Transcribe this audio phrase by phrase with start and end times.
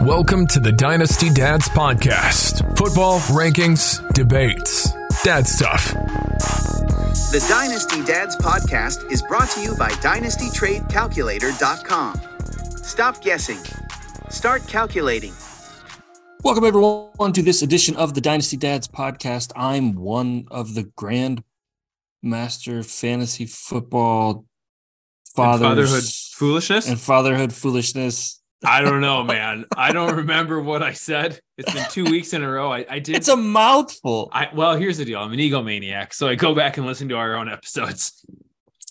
[0.00, 4.90] Welcome to the Dynasty Dads Podcast football, rankings, debates,
[5.22, 5.92] dad stuff.
[7.32, 12.20] The Dynasty Dads podcast is brought to you by DynastyTradeCalculator.com.
[12.82, 13.58] Stop guessing.
[14.30, 15.32] Start calculating.
[16.42, 19.52] Welcome, everyone, to this edition of the Dynasty Dads podcast.
[19.54, 21.44] I'm one of the Grand
[22.22, 24.46] Master Fantasy Football
[25.34, 26.88] fathers And fatherhood foolishness.
[26.88, 28.39] and fatherhood foolishness.
[28.64, 29.64] I don't know, man.
[29.76, 31.40] I don't remember what I said.
[31.56, 32.70] It's been two weeks in a row.
[32.70, 33.16] I, I did.
[33.16, 34.28] It's a mouthful.
[34.32, 35.18] I well, here's the deal.
[35.20, 38.24] I'm an egomaniac, so I go back and listen to our own episodes,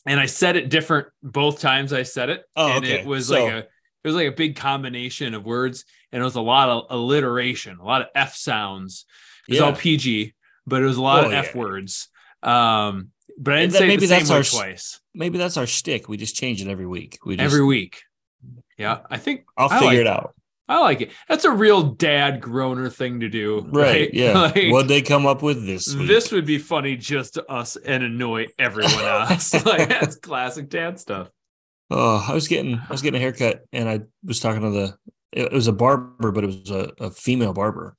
[0.08, 1.94] and I said it different both times.
[1.94, 3.00] I said it, Oh, and okay.
[3.02, 3.58] it was So- like a
[4.02, 7.78] it was like a big combination of words, and it was a lot of alliteration,
[7.80, 9.06] a lot of f sounds.
[9.48, 9.66] It was Yeah.
[9.66, 10.34] all PG,
[10.66, 12.08] but it was a lot Oh, of f words.
[12.42, 15.58] Um, but I didn't that- say maybe the same that's word our twice Maybe that's
[15.58, 16.08] our shtick.
[16.08, 17.20] We just change it every week.
[17.26, 18.02] We just, every week.
[18.80, 20.36] Yeah, I think I'll I figure like it out.
[20.70, 21.12] I like it.
[21.28, 23.68] That's a real dad groaner thing to do.
[23.72, 24.14] Right.
[24.14, 24.34] Yeah.
[24.56, 26.08] Like, What'd they come up with this week?
[26.08, 29.54] this would be funny just to us and annoy everyone else.
[29.66, 31.30] like that's classic dad stuff.
[31.90, 34.98] Oh, I was getting I was getting a haircut and I was talking to the
[35.32, 37.98] it was a barber, but it was a, a female barber.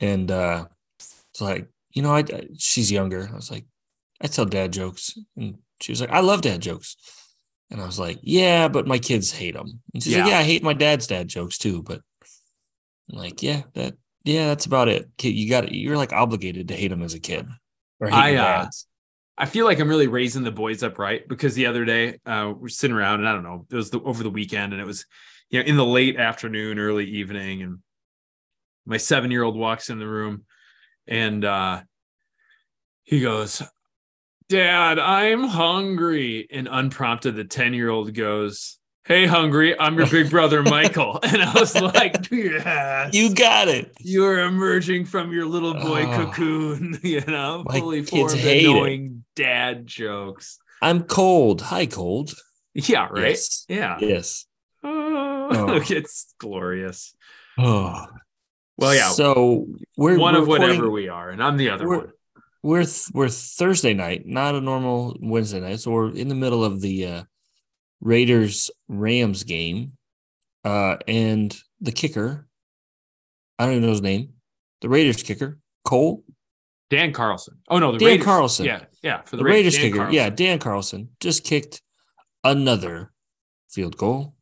[0.00, 0.66] And uh
[0.98, 3.28] it's like, you know, I, I she's younger.
[3.30, 3.66] I was like,
[4.20, 5.18] I tell dad jokes.
[5.36, 6.96] And she was like, I love dad jokes.
[7.72, 9.80] And I was like, Yeah, but my kids hate them.
[9.92, 10.32] And she's like, Yeah.
[10.32, 11.82] Yeah, I hate my dad's dad jokes too.
[11.82, 12.02] But
[13.10, 15.08] I'm like, yeah, that yeah, that's about it.
[15.16, 17.48] Kid, you got you're like obligated to hate them as a kid.
[17.98, 18.66] Or I, uh.
[19.38, 22.52] I feel like I'm really raising the boys up right because the other day uh,
[22.56, 24.84] we're sitting around and I don't know, it was the, over the weekend and it
[24.84, 25.06] was
[25.48, 27.78] you know in the late afternoon, early evening, and
[28.84, 30.44] my seven year old walks in the room
[31.06, 31.80] and uh,
[33.04, 33.62] he goes,
[34.52, 36.46] Dad, I'm hungry.
[36.52, 41.18] And unprompted, the 10 year old goes, Hey, hungry, I'm your big brother, Michael.
[41.22, 43.14] And I was like, Yes.
[43.14, 43.92] You got it.
[44.00, 46.26] You're emerging from your little boy Oh.
[46.26, 48.68] cocoon, you know, fully formed hate it.
[48.68, 50.58] annoying dad jokes.
[50.82, 51.62] I'm cold.
[51.62, 52.34] Hi, cold.
[52.74, 53.30] Yeah, right.
[53.30, 53.64] Yes.
[53.70, 53.96] Yeah.
[54.00, 54.44] Yes.
[54.84, 55.82] Oh, oh.
[55.88, 57.14] it's glorious.
[57.56, 58.04] Oh.
[58.76, 59.12] Well, yeah.
[59.12, 59.66] So
[59.96, 62.12] we're one we're of whatever we are, and I'm the other one.
[62.62, 65.80] We're th- we're Thursday night, not a normal Wednesday night.
[65.80, 67.22] So we're in the middle of the uh,
[68.00, 69.92] Raiders Rams game,
[70.64, 72.46] uh, and the kicker.
[73.58, 74.34] I don't even know his name.
[74.80, 76.24] The Raiders kicker, Cole,
[76.88, 77.58] Dan Carlson.
[77.68, 78.24] Oh no, the Dan Raiders.
[78.24, 78.66] Carlson.
[78.66, 79.96] Yeah, yeah, for the, the, Raiders, Dan kicker.
[79.96, 80.14] Carlson.
[80.14, 81.82] Yeah, Dan Carlson just kicked
[82.44, 83.12] another
[83.70, 84.34] field goal.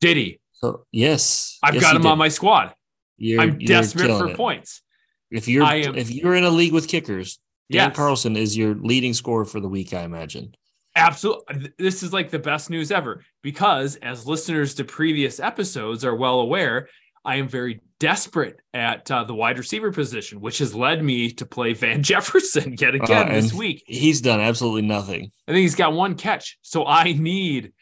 [0.00, 0.40] Did he?
[0.54, 2.08] So yes, I've yes, got him did.
[2.08, 2.74] on my squad.
[3.16, 4.36] You're, I'm you're desperate for it.
[4.36, 4.82] points.
[5.30, 7.38] If you're I am- if you're in a league with kickers,
[7.70, 7.96] Dan Yes.
[7.96, 10.54] Carlson is your leading scorer for the week, I imagine.
[10.96, 11.70] Absolutely.
[11.78, 16.40] This is like the best news ever because, as listeners to previous episodes are well
[16.40, 16.88] aware,
[17.24, 21.46] I am very desperate at uh, the wide receiver position, which has led me to
[21.46, 23.84] play Van Jefferson yet again Uh, this week.
[23.86, 25.30] He's done absolutely nothing.
[25.46, 26.58] I think he's got one catch.
[26.62, 27.72] So I need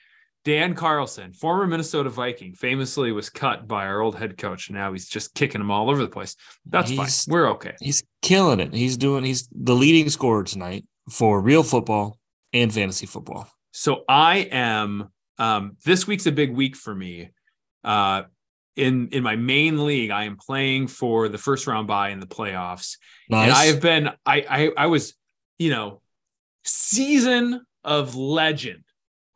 [0.45, 4.71] Dan Carlson, former Minnesota Viking, famously was cut by our old head coach.
[4.71, 6.37] Now he's just kicking them all over the place.
[6.65, 7.33] That's He's- fine.
[7.33, 7.75] We're okay.
[7.81, 8.73] He's killing it.
[8.73, 12.19] He's doing he's the leading scorer tonight for real football
[12.53, 13.49] and fantasy football.
[13.73, 17.31] So I am um this week's a big week for me.
[17.85, 18.23] Uh
[18.77, 22.27] in in my main league, I am playing for the first round bye in the
[22.27, 22.97] playoffs.
[23.29, 23.49] Nice.
[23.49, 25.15] And I have been I I I was,
[25.59, 26.01] you know,
[26.65, 28.85] season of legend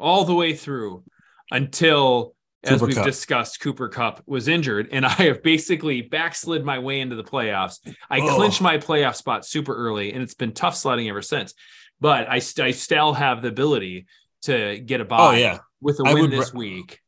[0.03, 1.05] all the way through
[1.51, 3.05] until as Cooper we've Kupp.
[3.07, 7.79] discussed, Cooper Kupp was injured, and I have basically backslid my way into the playoffs.
[8.11, 8.37] I Oh.
[8.37, 11.55] clinched my playoff spot super early, and it's been tough sledding ever since.
[12.01, 14.07] But I, st- I still have the ability
[14.43, 15.59] to get a oh, bye oh yeah.
[15.81, 16.99] with a I win this ra- week.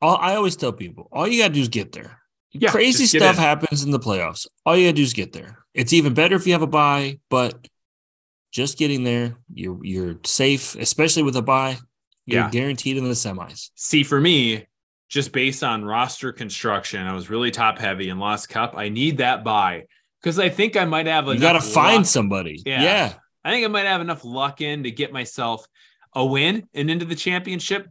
[0.00, 2.20] All, I always tell people, all you gotta do is get there.
[2.52, 3.42] Yeah, Crazy stuff in.
[3.42, 4.46] happens in the playoffs.
[4.64, 5.58] All you gotta do is get there.
[5.74, 7.66] It's even better if you have a bye, but
[8.52, 11.76] just getting there, you're you're safe, especially with a bye.
[12.26, 12.50] You're Yeah.
[12.50, 13.70] guaranteed in the semis.
[13.76, 14.66] See, for me,
[15.08, 18.76] just based on roster construction, I was really top heavy and lost Kupp.
[18.76, 19.84] I need that bye
[20.20, 21.26] because I think I might have.
[21.28, 22.62] You gotta find luck- somebody.
[22.66, 22.82] Yeah.
[22.82, 23.12] yeah.
[23.44, 25.64] I think I might have enough luck in to get myself
[26.14, 27.88] a win and into the championship.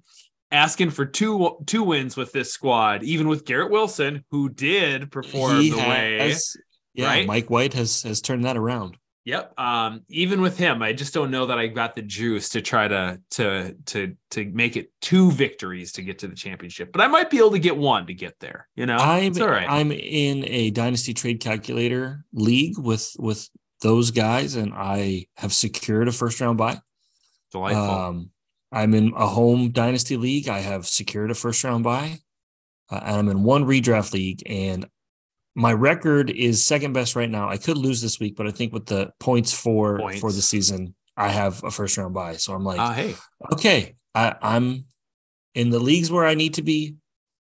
[0.52, 5.60] Asking for two two wins with this squad, even with Garrett Wilson, who did perform
[5.60, 6.36] He the way.
[6.94, 7.26] yeah, right?
[7.28, 8.96] Mike White has has turned that around.
[9.26, 9.60] Yep.
[9.60, 12.88] Um, even with him, I just don't know that I got the juice to try
[12.88, 16.92] to to to to make it two victories to get to the championship.
[16.92, 18.70] But I might be able to get one to get there.
[18.76, 19.68] You know, I'm it's all right.
[19.68, 23.50] I'm in a dynasty trade calculator league with with
[23.82, 26.80] those guys, and I have secured a first round bye.
[27.52, 27.84] Delightful.
[27.84, 28.30] Um,
[28.72, 30.50] I'm in a home dynasty league.
[30.50, 32.20] I have secured a first round bye,
[32.92, 34.86] uh, and I'm in one redraft league, and
[35.56, 37.50] my record is second best right now.
[37.50, 40.20] I could lose this week, but I think with the points for Points.
[40.20, 42.36] for the season, I have a first round bye.
[42.36, 43.16] So I'm like, Ah, hey,
[43.54, 44.86] okay, I, I'm
[45.54, 46.96] in the leagues where I need to be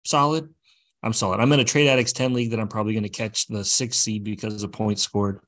[0.04, 0.48] solid.
[1.02, 1.40] I'm solid.
[1.40, 4.00] I'm in a trade addicts 10 league that I'm probably going to catch the sixth
[4.00, 5.40] seed because of points scored.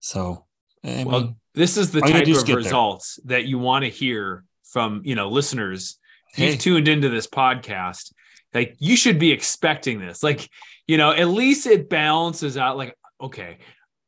[0.00, 0.44] So,
[0.84, 2.56] I well, mean, this is the type of get there.
[2.56, 5.98] results that you want to hear from you know listeners.
[6.34, 6.50] Hey.
[6.50, 8.12] You've tuned into this podcast.
[8.54, 10.22] Like you should be expecting this.
[10.22, 10.48] Like
[10.86, 12.76] you know, at least it balances out.
[12.76, 13.58] Like okay.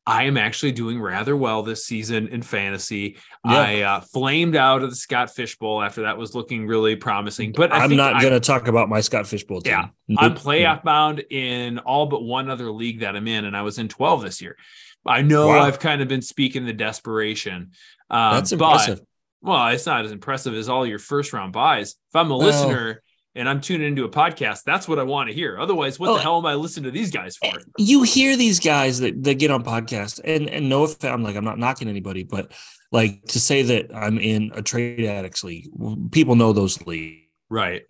[0.06, 3.16] I am actually doing rather well this season in fantasy.
[3.42, 3.58] Yeah.
[3.58, 7.52] I uh, flamed out of the Scott Fish Bowl after that was looking really promising.
[7.52, 9.72] But I I'm think not going to talk about my Scott Fish Bowl team.
[9.72, 10.20] Yeah, Nope.
[10.20, 13.78] I'm playoff bound in all but one other league that I'm in, and I was
[13.78, 14.58] in 12 this year.
[15.06, 15.60] I know Wow.
[15.62, 17.70] I've kind of been speaking the desperation.
[18.10, 19.00] Um, That's but-
[19.40, 21.92] well, it's not as impressive as all your first round byes.
[21.92, 23.02] If I'm a Well- listener
[23.34, 25.58] and I'm tuning into a podcast, that's what I want to hear.
[25.58, 27.52] Otherwise, what Oh, the hell am I listening to these guys for?
[27.78, 31.36] you hear these guys that, that get on podcasts and and no offense, I'm like
[31.36, 32.52] I'm not knocking anybody, but
[32.92, 35.68] like to say that I'm in a trade addicts league,
[36.12, 37.22] people know those leagues.
[37.50, 37.82] Right.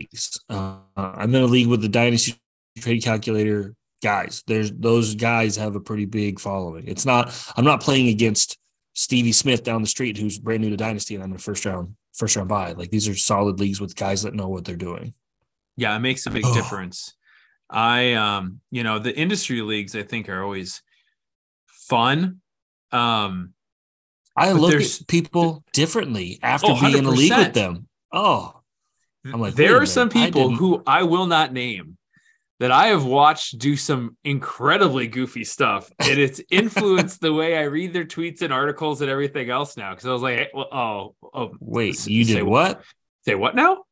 [0.48, 2.34] Uh, I'm in a league with the Dynasty
[2.78, 4.42] Trade Calculator guys.
[4.46, 6.88] There's those guys have a pretty big following.
[6.88, 8.58] It's not I'm not playing against
[8.94, 11.64] Stevie Smith down the street who's brand new to Dynasty and I'm in a first
[11.64, 12.72] round first round bye.
[12.72, 15.14] Like these are solid leagues with guys that know what they're doing.
[15.76, 16.54] Yeah, it makes a big Oh.
[16.54, 17.14] difference.
[17.70, 20.82] I um, you know, the industry leagues I think are always
[21.66, 22.40] fun.
[22.92, 23.54] Um,
[24.36, 27.88] I look at people differently after Oh, being in a league with them.
[28.12, 28.60] Oh,
[29.24, 31.96] I'm like, there are some minute, I people who I will not name
[32.60, 37.62] that I have watched do some incredibly goofy stuff, and it's influenced the way I
[37.62, 39.90] read their tweets and articles and everything else now.
[39.90, 42.82] Because I was like, well, oh, oh, wait, you say did what?
[43.26, 43.84] say what now?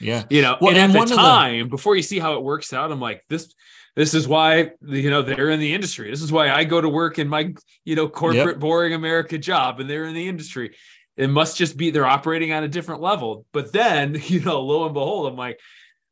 [0.00, 0.24] Yeah.
[0.30, 2.34] You know, Well, and and at one the of the- time, before you see how
[2.34, 3.54] it works out, I'm like, this,
[3.94, 6.10] this is why you know they're in the industry.
[6.10, 7.52] This is why I go to work in my
[7.84, 10.74] you know corporate boring America job, and they're in the industry.
[11.16, 13.44] It must just be they're operating on a different level.
[13.52, 15.60] But then, you know, lo and behold, I'm like,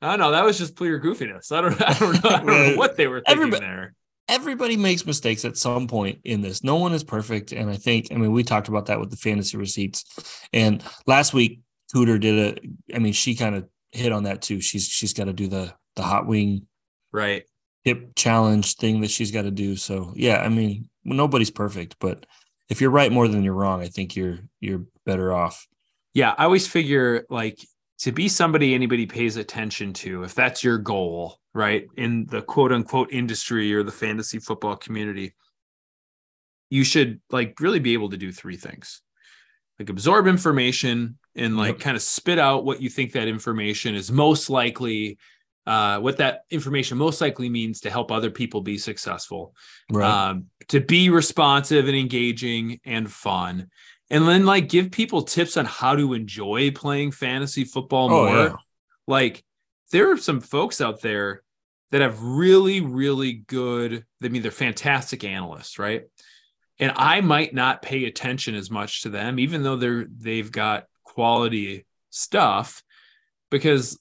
[0.02, 1.50] I don't know, that was just pure goofiness.
[1.52, 3.94] I don't, I don't know, I don't know what they were thinking Everybody- there.
[4.28, 6.62] Everybody makes mistakes at some point in this.
[6.62, 7.50] No one is perfect.
[7.50, 10.04] And I think, I mean, we talked about that with the fantasy receipts.
[10.52, 11.62] And last week,
[11.94, 14.60] Cooter did a, I mean, she kind of hit on that too.
[14.60, 16.66] She's she's got to do the the hot wing
[17.12, 17.44] Right.
[17.82, 19.76] hip challenge thing that she's got to do.
[19.76, 22.24] So yeah, I mean, nobody's perfect, but
[22.68, 25.66] if you're right more than you're wrong, I think you're you're better off.
[26.14, 27.58] Yeah, I always figure like
[27.98, 32.72] to be somebody anybody pays attention to, if that's your goal, right, in the quote
[32.72, 35.34] unquote industry or the fantasy football community,
[36.70, 39.02] you should like really be able to do three things
[39.80, 41.80] like absorb information and like Yep.
[41.80, 45.18] kind of spit out what you think that information is most likely
[45.66, 49.54] uh, what that information most likely means to help other people be successful
[49.90, 50.06] Right.
[50.30, 53.70] um, to be responsive and engaging and fun
[54.10, 58.36] and then like give people tips on how to enjoy playing fantasy football Oh, more
[58.36, 58.56] yeah.
[59.06, 59.42] like
[59.92, 61.42] there are some folks out there
[61.90, 66.02] that have really really good i mean they're fantastic analysts right
[66.80, 70.86] and i might not pay attention as much to them even though they're they've got
[71.04, 72.82] quality stuff
[73.50, 73.98] because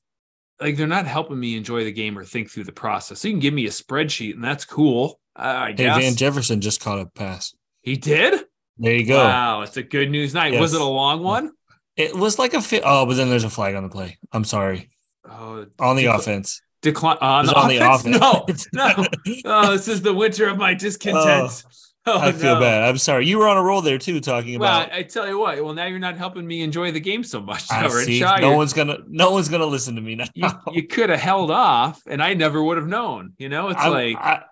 [0.60, 3.20] like they're not helping me enjoy the game or think through the process.
[3.22, 5.20] So you can give me a spreadsheet and that's cool.
[5.36, 7.54] I hey, Van Jefferson just caught a pass.
[7.82, 8.42] he did.
[8.78, 9.18] There you go.
[9.18, 10.60] Wow, it's a good news night.
[10.60, 11.52] Was it a long one?
[11.96, 12.84] It was like a fit.
[12.86, 14.18] Oh, but then there's a flag on the play.
[14.34, 14.90] I'm sorry.
[15.30, 16.62] Oh, On the Decla- offense.
[16.82, 18.18] decline on, the, on the offense?
[18.22, 18.68] offense.
[18.74, 19.06] No, no.
[19.46, 21.52] Oh, this is the winter of my discontent.
[21.66, 21.70] Oh,
[22.06, 22.62] Oh, I feel no.
[22.62, 22.90] bad.
[22.90, 23.28] I'm sorry.
[23.28, 24.94] You were on a roll there too, talking Well, about.
[24.94, 25.64] I, I tell you what.
[25.64, 27.66] Well, now you're not helping me enjoy the game so much.
[27.72, 28.06] I Rich.
[28.06, 28.20] see.
[28.22, 29.00] No one's gonna.
[29.08, 30.26] No one's gonna listen to me now.
[30.34, 33.34] you, you could have held off, and I never would have known.
[33.38, 34.44] You know, it's I, like I,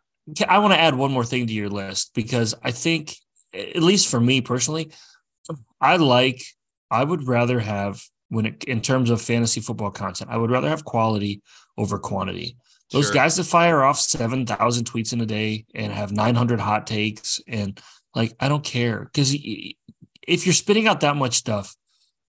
[0.47, 3.15] I want to add one more thing to your list because I think,
[3.53, 4.91] at least for me personally,
[5.81, 6.43] I like.
[6.91, 10.69] I would rather have when it in terms of fantasy football content, I would rather
[10.69, 11.41] have quality
[11.77, 12.57] over quantity.
[12.91, 13.13] Those Sure.
[13.15, 16.87] guys that fire off seven thousand tweets in a day and have nine hundred hot
[16.87, 17.79] takes and
[18.15, 21.75] like I don't care because if you're spitting out that much stuff,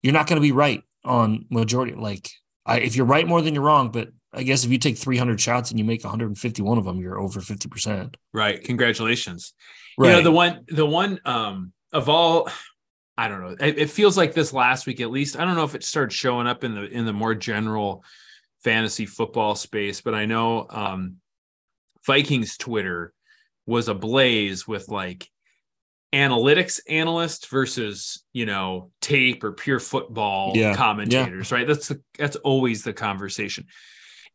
[0.02, 1.94] you're not going to be right on majority.
[1.94, 2.28] Like
[2.66, 5.40] I, if you're right more than you're wrong, but I guess if you take 300
[5.40, 8.14] shots and you make 151 of them, you're over 50%.
[8.32, 8.62] right.
[8.64, 9.52] Congratulations.
[9.98, 10.08] Right.
[10.10, 12.48] You know, the one, the one um of all,
[13.18, 13.56] I don't know.
[13.60, 15.38] It, it feels like this last week, at least.
[15.38, 18.04] I don't know if it started showing up in the in the more general
[18.64, 21.16] fantasy football space, but I know um
[22.06, 23.12] Vikings Twitter
[23.66, 25.28] was ablaze with like
[26.12, 30.76] analytics analyst versus you know tape or pure football Yeah, yeah.
[30.76, 33.66] commentators right that's the, that's always the conversation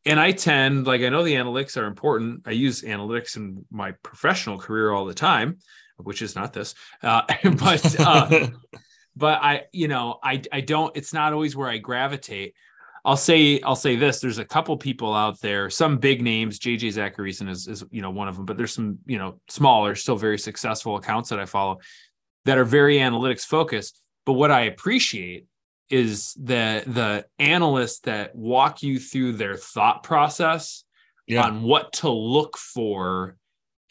[0.05, 2.43] and I tend like I know the analytics are important.
[2.45, 5.57] I use analytics in my professional career all the time,
[5.97, 6.75] which is not this.
[7.03, 8.47] Uh, but uh,
[9.15, 10.95] but I you know I I don't.
[10.95, 12.53] It's not always where I gravitate.
[13.05, 14.19] I'll say I'll say this.
[14.19, 16.59] There's a couple people out there, some big names.
[16.59, 19.95] JJ Zachariason is is you know one of them, but there's some you know smaller,
[19.95, 21.79] still very successful accounts that I follow
[22.45, 24.01] that are very analytics focused.
[24.25, 25.45] But what I appreciate
[25.89, 30.83] is the the analysts that walk you through their thought process
[31.27, 31.43] Yeah.
[31.45, 33.37] on what to look for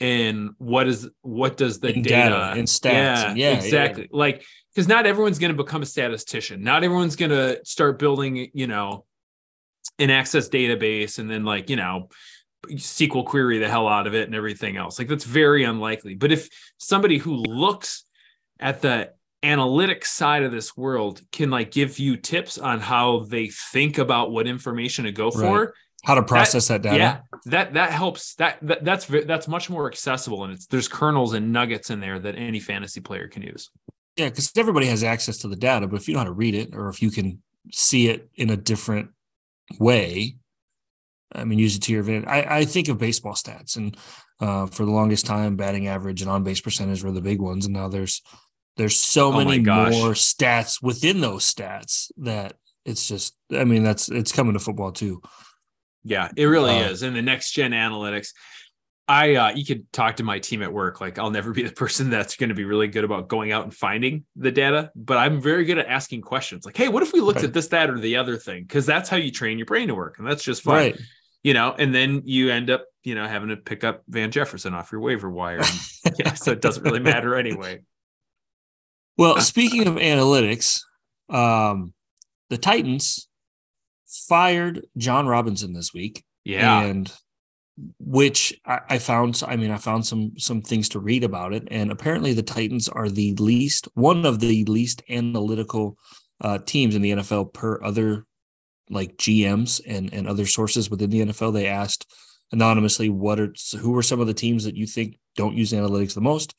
[0.01, 3.57] and what is what does the In data, data, in stats, yeah, and yeah, yeah.
[3.57, 7.99] exactly like because not everyone's going to become a statistician not everyone's going to start
[7.99, 9.05] building you know
[9.99, 12.09] an access database and then like you know
[12.69, 14.99] SQL query the hell out of it and everything else.
[14.99, 16.15] Like that's very unlikely.
[16.15, 16.49] But if
[16.79, 18.05] somebody who looks
[18.59, 19.13] at the
[19.43, 24.33] analytics side of this world can like give you tips on how they think about
[24.33, 25.75] what information to go for,
[26.07, 26.97] How to process that, data.
[26.97, 28.37] yeah, that that helps.
[28.37, 32.21] That, that that's that's much more accessible, and it's there's kernels and nuggets in there
[32.21, 33.71] that any fantasy player can use.
[34.17, 36.55] Yeah, because everybody has access to the data, but if you know how to read
[36.55, 39.11] it or if you can see it in a different
[39.81, 40.37] way,
[41.33, 42.29] I mean, use it to your advantage.
[42.29, 43.97] I, I think of baseball stats, and
[44.41, 47.67] uh, for the longest time, batting average and on base percentage were the big ones,
[47.67, 48.23] and now there's
[48.77, 53.35] there's so Oh many more stats within those stats that it's just.
[53.51, 55.21] I mean, that's it's coming to football too.
[56.09, 57.03] Yeah, it really Uh, is.
[57.03, 58.29] And the next gen analytics,
[59.09, 61.01] I uh you could talk to my team at work.
[61.01, 63.65] Like I'll never be the person that's going to be really good about going out
[63.65, 66.65] and finding the data, but I'm very good at asking questions.
[66.65, 67.47] Like, hey, what if we looked Right.
[67.47, 68.63] at this, that, or the other thing?
[68.63, 70.75] Because that's how you train your brain to work, and that's just fun.
[70.75, 71.01] Right.
[71.45, 74.75] You know, and then you end up, you know, having to pick up Van Jefferson
[74.75, 75.59] off your waiver wire.
[75.61, 77.81] And, yeah, so it doesn't really matter anyway.
[79.17, 80.81] Well, speaking of analytics,
[81.29, 81.93] um,
[82.51, 83.29] the Titans
[84.07, 86.25] fired Jon Robinson this week.
[86.45, 86.81] Yeah.
[86.83, 87.13] and
[87.99, 91.69] which I, I found i mean i found some some things to read about it
[91.71, 95.99] and apparently the titans are the least one of the least analytical
[96.41, 98.25] uh teams in the nfl per other
[98.89, 102.11] like gms and and other sources within the nfl they asked
[102.53, 106.15] anonymously what are who are some of the teams that you think don't use analytics
[106.15, 106.55] the most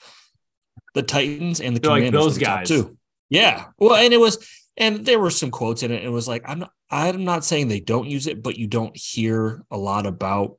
[0.93, 2.67] the titans and the They're like those were the top guys.
[2.67, 2.95] two
[3.29, 6.43] yeah well and it was and there were some quotes in it it was like
[6.45, 10.05] i'm not i'm not saying they don't use it but you don't hear a lot
[10.05, 10.57] about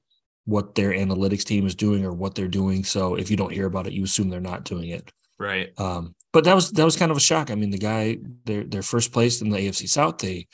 [0.48, 2.82] what their analytics team is doing or what they're doing.
[2.82, 5.12] So if you don't hear about it you assume they're not doing it.
[5.38, 5.78] Right.
[5.78, 7.50] um but that was that was kind of a shock.
[7.50, 10.18] I mean the guy they're they're first place in the afc south.
[10.18, 10.46] They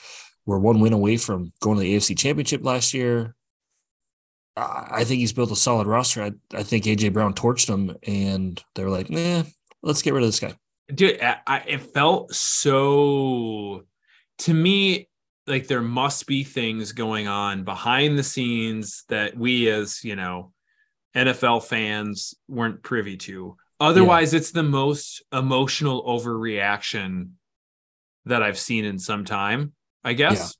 [0.47, 3.37] were one win away from going to the afc championship last year.
[4.57, 6.23] I think he's built a solid roster.
[6.23, 9.45] I, I think aj brown torched him and they were like nah
[9.83, 10.55] let's get rid of this guy
[10.93, 13.85] dude I, I, it felt so
[14.39, 15.09] to me
[15.47, 20.53] like there must be things going on behind the scenes that we as you know
[21.17, 23.57] nfl fans weren't privy to.
[23.81, 27.31] Otherwise it's the most emotional overreaction
[28.25, 29.73] that i've seen in some time
[30.03, 30.57] i guess.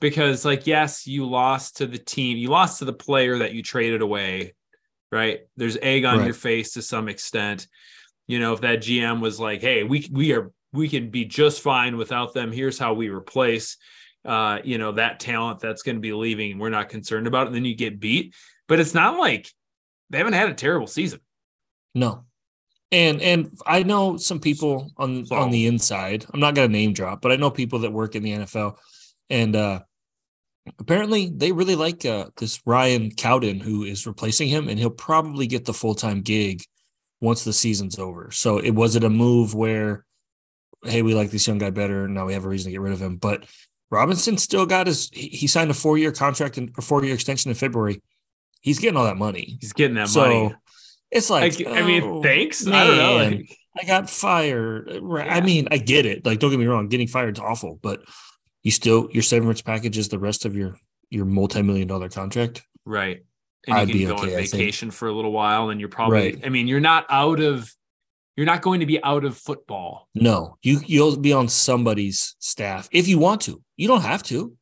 [0.00, 3.62] Because like yes you lost to the team you lost to the player that you
[3.62, 4.54] traded away
[5.12, 5.40] right?
[5.56, 6.24] There's egg on Right.
[6.26, 7.66] your face to some extent
[8.30, 11.62] you know if that gm was like hey we we are we can be just
[11.62, 12.52] fine without them.
[12.52, 13.76] Here's how we replace
[14.24, 16.58] uh you know that talent that's going to be leaving.
[16.58, 17.46] We're not concerned about it.
[17.48, 18.34] And then you get beat.
[18.68, 19.48] But it's not like
[20.10, 21.20] they haven't had a terrible season.
[21.94, 22.24] No.
[22.92, 26.26] And and I know some people on So- on the inside.
[26.32, 28.76] I'm not gonna name drop, but I know people that work in the NFL,
[29.28, 29.80] and uh
[30.78, 35.46] apparently they really like uh this Ryan Cowden who is replacing him, and he'll probably
[35.46, 36.62] get the full time gig
[37.20, 38.30] once the season's over.
[38.30, 40.04] So it was it a move where,
[40.84, 42.92] hey, we like this young guy better, now we have a reason to get rid
[42.92, 43.16] of him.
[43.16, 43.44] But
[43.90, 47.50] Robinson still got his he, signed a four year contract and a four year extension
[47.50, 48.02] in February.
[48.60, 49.56] He's getting all that money.
[49.60, 50.54] he's getting that so money
[51.10, 52.66] it's like, Like, I mean, oh, thanks.
[52.66, 53.18] I don't know.
[53.18, 54.98] man, Like, I got fired.
[55.02, 55.30] Right.
[55.30, 56.24] I mean, I get it.
[56.24, 58.02] Like, don't get me wrong, getting fired is awful, but
[58.62, 60.76] you still your severance package is the rest of your
[61.08, 62.62] your multi million dollar contract.
[62.84, 63.24] right.
[63.66, 65.88] And I'd you be can go okay, on vacation for a little while, and you're
[65.90, 66.18] probably.
[66.18, 66.40] Right.
[66.44, 67.72] I mean, you're not out of.
[68.36, 70.08] You're not going to be out of football.
[70.14, 73.62] No, you you'll be on somebody's staff if you want to.
[73.76, 74.56] You don't have to.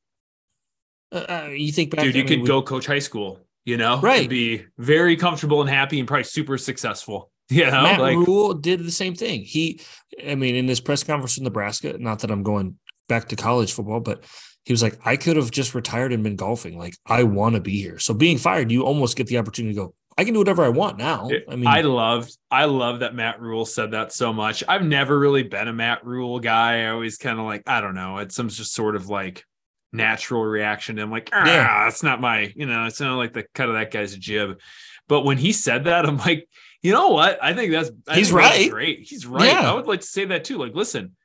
[1.13, 3.41] Uh, uh, you think back, Dude, you I mean, could we- go coach high school.
[3.65, 4.23] You know, Right.
[4.23, 7.31] And be very comfortable and happy, and probably super successful.
[7.51, 9.43] You know, Matt like Rhule did the same thing.
[9.43, 9.81] He,
[10.27, 12.77] I mean, in this press conference in Nebraska, not that I'm going
[13.09, 14.25] back to college football, but
[14.69, 16.77] he was like, I could have just retired and been golfing.
[16.77, 17.99] Like, I want to be here.
[17.99, 20.69] So being fired, you almost get the opportunity to go, I can do whatever I
[20.69, 21.31] want now.
[21.49, 24.63] I mean, I loved, I love that Matt Rhule said that so much.
[24.69, 26.83] I've never really been a Matt Rhule guy.
[26.83, 29.43] I always kind of like, I don't know, it's some just sort of like
[29.91, 30.99] natural reaction.
[30.99, 31.85] I'm like, ah, Yeah.
[31.87, 34.61] that's not my, you know, it's not like the cut of that guy's jib.
[35.09, 36.47] But when he said that, I'm like,
[36.83, 37.43] you know what?
[37.43, 38.71] I think that's I He's think that's right.
[38.71, 38.99] Great.
[39.09, 39.47] He's right.
[39.47, 39.71] Yeah.
[39.71, 40.59] I would like to say that too.
[40.59, 41.17] Like, listen,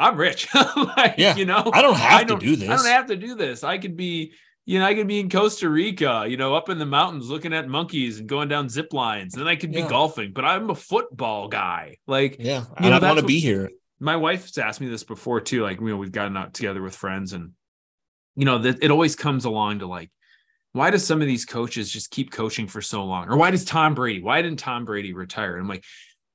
[0.00, 0.48] I'm rich.
[0.96, 1.36] like, Yeah.
[1.36, 2.68] you know, I don't have to don't- do this.
[2.70, 3.62] I don't have to do this.
[3.62, 4.32] I could be,
[4.66, 7.52] you know, I could be in Costa Rica, you know, up in the mountains looking
[7.52, 9.34] at monkeys and going down zip lines.
[9.34, 11.96] And then I could be golfing, but I'm a football guy.
[12.06, 13.70] Like Yeah, You I know, don't want to be here.
[13.98, 15.62] my wife's asked me this before too.
[15.62, 17.52] Like, you know, we've gotten out together with friends and
[18.36, 20.10] you know, that it always comes along to like,
[20.72, 23.28] why does some of these coaches just keep coaching for so long?
[23.28, 24.22] Or why does Tom Brady?
[24.22, 25.58] Why didn't Tom Brady retire?
[25.58, 25.84] I'm like,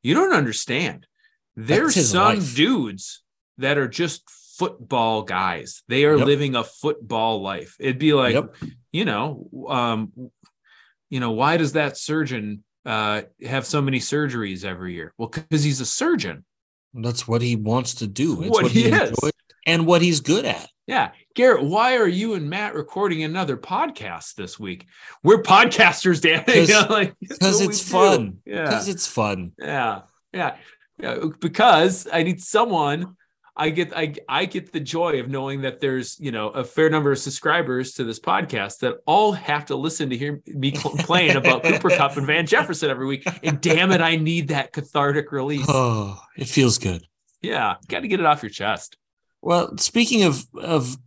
[0.03, 1.07] you don't understand.
[1.55, 2.53] There's some life.
[2.55, 3.23] dudes
[3.57, 4.23] that are just
[4.57, 5.83] football guys.
[5.87, 6.25] They are Yep.
[6.27, 7.75] living a football life.
[7.79, 8.55] It'd be like, Yep.
[8.93, 10.11] you know, um,
[11.09, 15.13] you know, why does that surgeon uh have so many surgeries every year?
[15.17, 16.45] Well, because he's a surgeon.
[16.93, 18.41] That's what he wants to do.
[18.41, 19.17] It's What what, he he, is.
[19.65, 20.69] and what he's good at.
[20.87, 21.11] Yeah.
[21.33, 24.85] Garrett, why are you and Matt recording another podcast this week?
[25.23, 26.45] We're podcasters, damn it.
[26.47, 28.05] 'Cause- You know, like, it's Because it's we do.
[28.05, 28.37] fun.
[28.45, 28.63] Yeah.
[28.63, 29.51] Because it's fun.
[29.59, 30.01] Yeah.
[30.31, 30.55] Yeah.
[31.01, 31.25] Yeah.
[31.41, 33.17] Because I need someone.
[33.57, 36.89] I get I I get the joy of knowing that there's you know a fair
[36.89, 41.37] number of subscribers to this podcast that all have to listen to hear me complain
[41.37, 43.25] about Cooper Kupp and Van Jefferson every week.
[43.43, 45.65] And damn it, I need that cathartic release.
[45.69, 47.07] Oh, it feels good.
[47.41, 48.97] Yeah, got to get it off your chest.
[49.41, 50.97] Well, speaking of of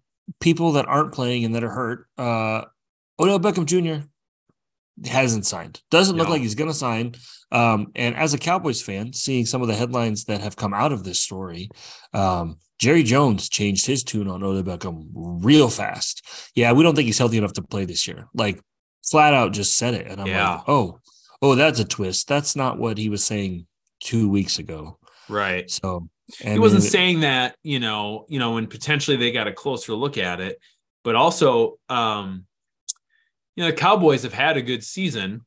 [0.40, 2.64] people that aren't playing and that are hurt, uh,
[3.20, 4.06] Odell Beckham Jr.
[5.06, 5.80] hasn't signed.
[5.90, 6.32] Doesn't look No.
[6.34, 7.14] like he's going to sign.
[7.50, 10.92] Um, and as a Cowboys fan, seeing some of the headlines that have come out
[10.92, 11.70] of this story,
[12.12, 16.22] um, Jerry Jones changed his tune on Odell Beckham real fast.
[16.54, 18.28] Yeah, we don't think he's healthy enough to play this year.
[18.34, 18.60] Like
[19.08, 20.50] flat out, just said it, and I'm Yeah.
[20.56, 20.98] like, oh,
[21.42, 22.28] oh, that's a twist.
[22.28, 23.66] That's not what he was saying
[24.00, 24.98] two weeks ago.
[25.28, 25.68] Right.
[25.70, 26.08] So
[26.40, 30.18] he wasn't saying that you know you know when potentially they got a closer look
[30.18, 30.58] at it
[31.02, 32.44] but also um
[33.58, 35.44] you know the cowboys have had a good season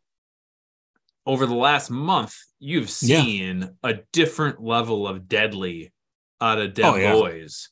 [1.26, 3.22] over the last month you've Yeah.
[3.22, 5.94] seen a different level of deadly
[6.42, 7.14] out of dead Oh, yeah.
[7.14, 7.70] boys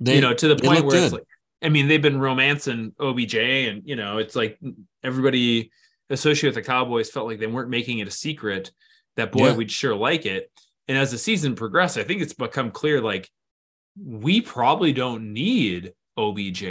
[0.00, 1.26] they- you know to the point where it's like
[1.62, 4.56] i mean they've been romancing obj and you know it's like
[5.02, 5.72] everybody
[6.10, 8.70] associated with the cowboys felt like they weren't making it a secret
[9.16, 9.56] that boy Yeah.
[9.56, 10.48] we'd sure like it
[10.86, 13.28] and as the season progressed i think it's become clear like
[14.00, 16.62] we probably don't need obj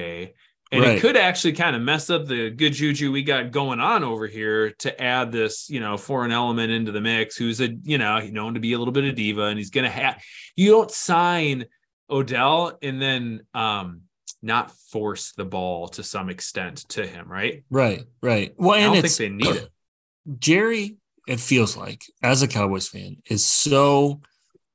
[0.72, 4.04] and it could actually kind of mess up the good juju we got going on
[4.04, 7.98] over here to add this you know foreign element into the mix who's a you
[7.98, 10.22] know known to be a little bit of diva and he's gonna have
[10.56, 11.66] you don't sign
[12.10, 14.02] Odell and then um
[14.42, 17.64] not force the ball to some extent to him, right?
[17.70, 18.54] Right, right.
[18.58, 19.70] Well, I and don't it's think they need it.
[20.40, 24.22] Jerry, it feels like, as a Cowboys fan, is so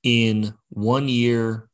[0.02, 1.68] in one year.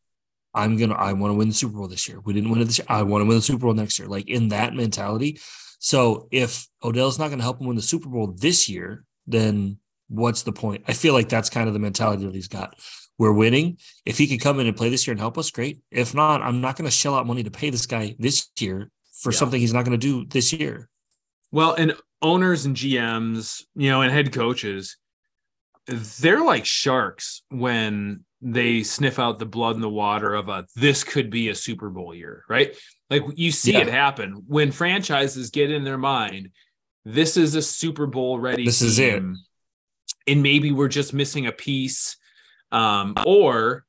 [0.55, 0.95] I'm gonna.
[0.95, 2.21] I want to win the Super Bowl this year.
[2.21, 2.87] We didn't win it this year.
[2.89, 4.09] I want to win the Super Bowl next year.
[4.09, 5.41] Like in that mentality.
[5.79, 9.79] So if Odell's not going to help him win the Super Bowl this year, then
[10.09, 10.85] what's the point?
[10.87, 12.79] I feel like that's kind of the mentality that he's got.
[13.19, 13.79] We're winning.
[14.07, 15.81] If he could come in and play this year and help us, great.
[15.91, 18.91] If not, I'm not going to shell out money to pay this guy this year
[19.21, 19.39] for Yeah.
[19.39, 20.89] something he's not going to do this year.
[21.51, 24.97] Well, and owners and GMs, you know, and head coaches,
[25.87, 31.05] they're like sharks when they sniff out the blood in the water of a this
[31.05, 32.75] could be a Super Bowl year, right?
[33.11, 33.81] Like you see Yeah.
[33.81, 36.51] it happen when franchises get in their mind,
[37.05, 39.23] this is a Super Bowl ready This is it.
[40.27, 42.17] And maybe we're just missing a piece.
[42.71, 43.85] Um, or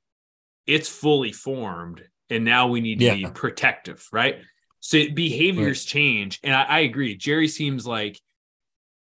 [0.67, 3.15] it's fully formed and now we need to Yeah.
[3.15, 4.39] be protective, right?
[4.81, 6.39] So behaviors change.
[6.43, 7.15] And I, I agree.
[7.15, 8.19] Jerry seems like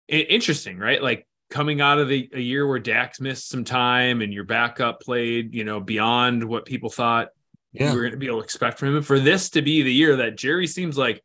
[0.08, 1.00] interesting, right?
[1.02, 5.00] Like coming out of the a year where Dax missed some time and your backup
[5.00, 7.28] played, you know, beyond what people thought
[7.72, 7.90] Yeah.
[7.90, 9.02] we were going to be able to expect from him.
[9.02, 11.22] For this to be the year that Jerry seems like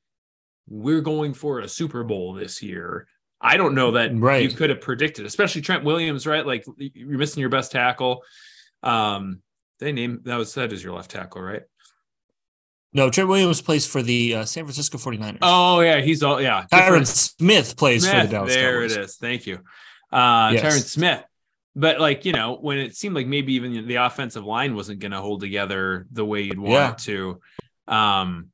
[0.68, 3.08] we're going for a Super Bowl this year.
[3.40, 4.42] I don't know that Right.
[4.50, 6.46] you could have predicted, especially Trent Williams, right?
[6.46, 8.24] Like you're missing your best tackle.
[8.82, 9.42] Um,
[9.80, 11.62] they name that was said as your left tackle, right?
[12.94, 15.40] No, Trent Williams plays for the uh, San Francisco 49ers.
[15.42, 16.66] Oh yeah, he's all yeah.
[16.72, 18.96] Tyron Smith plays for the Smith, Dallas there Cowboys.
[18.96, 19.16] it is.
[19.18, 19.60] Thank you,
[20.16, 20.64] uh, Yes.
[20.64, 21.24] Tyron Smith.
[21.76, 25.12] But like you know, when it seemed like maybe even the offensive line wasn't going
[25.12, 26.92] to hold together the way you'd want Yeah.
[26.92, 27.42] it to,
[27.88, 28.48] um,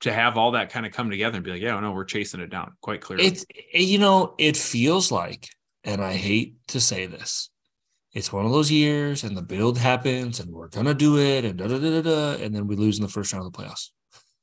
[0.00, 2.40] to have all that kind of come together and be like, yeah, no, we're chasing
[2.40, 3.24] it down quite clearly.
[3.26, 5.48] It's you know, it feels like,
[5.82, 7.48] and I hate to say this,
[8.12, 11.58] it's one of those years, and the build happens, and we're gonna do it, and
[11.58, 13.58] da da da da, da and then we lose in the first round of the
[13.58, 13.90] playoffs.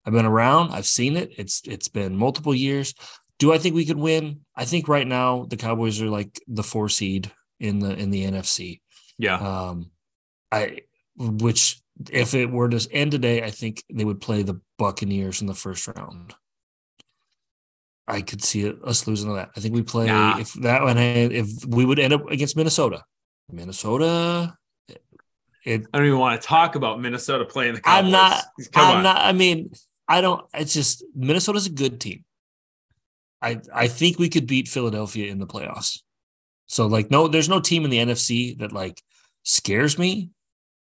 [0.06, 1.34] I've been around, I've seen it.
[1.38, 2.96] It's it's been multiple years.
[3.40, 4.42] Do I think we could win?
[4.56, 8.26] I think right now the Cowboys are like the four seed in the in the
[8.26, 8.82] NFC.
[9.18, 9.92] yeah, Um,
[10.52, 10.82] I
[11.18, 15.48] which if it were to end today, I think they would play the Buccaneers in
[15.48, 16.34] the first round.
[18.08, 19.52] I could see it, us losing to that.
[19.56, 20.38] I think we play Nah.
[20.40, 23.04] if that one if we would end up against Minnesota.
[23.52, 24.58] Minnesota
[25.66, 28.06] it I don't even want to talk about Minnesota playing the Cowboys.
[28.06, 29.04] I'm not Come I'm on.
[29.04, 29.72] not I mean,
[30.08, 32.26] I don't it's just Minnesota's a good team.
[33.44, 36.00] I I think we could beat Philadelphia in the playoffs.
[36.66, 39.02] So like no there's no team in the NFC that like
[39.44, 40.32] scares me,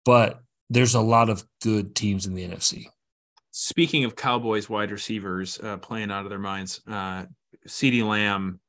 [0.03, 2.87] but there's a lot of good teams in the NFC.
[3.51, 7.25] Speaking of Cowboys wide receivers uh, playing out of their minds, uh,
[7.67, 8.59] CeeDee Lamb.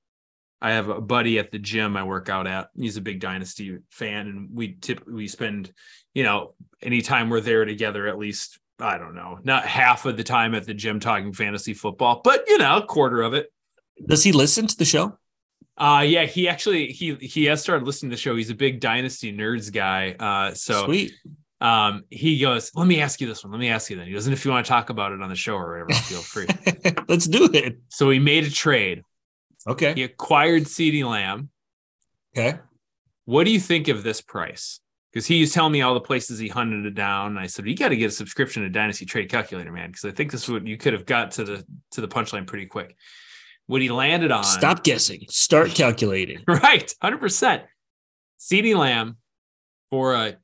[0.60, 2.70] I have a buddy at the gym I work out at.
[2.76, 5.72] He's a big Dynasty fan, and we typically we spend,
[6.14, 10.24] you know, anytime we're there together, at least I don't know, not half of the
[10.24, 13.52] time at the gym talking fantasy football, but you know, a quarter of it.
[14.06, 15.18] Does he listen to the show?
[15.76, 18.34] Uh yeah, he actually he he has started listening to the show.
[18.34, 20.16] He's a big Dynasty nerds guy.
[20.18, 21.12] Uh, so Sweet.
[21.60, 23.52] um he goes, let me ask you this one.
[23.52, 24.06] Let me ask you then.
[24.06, 25.92] He goes, and if you want to talk about it on the show or whatever,
[26.02, 26.46] feel free.
[27.08, 27.78] Let's do it.
[27.90, 29.02] So he made a trade.
[29.66, 29.94] Okay.
[29.94, 31.50] He acquired CeeDee Lamb.
[32.36, 32.58] Okay.
[33.24, 34.80] What do you think of this price?
[35.12, 37.32] Because he was telling me all the places he hunted it down.
[37.32, 39.90] And I said, you got to get a subscription to Dynasty Trade Calculator, man.
[39.90, 42.66] Because I think this would you could have got to the to the punchline pretty
[42.66, 42.96] quick.
[43.68, 45.24] What he landed on Stop guessing.
[45.28, 46.42] Start calculating.
[46.48, 47.62] right, hundred percent.
[48.40, 49.16] CeeDee Lamb
[49.90, 50.36] for a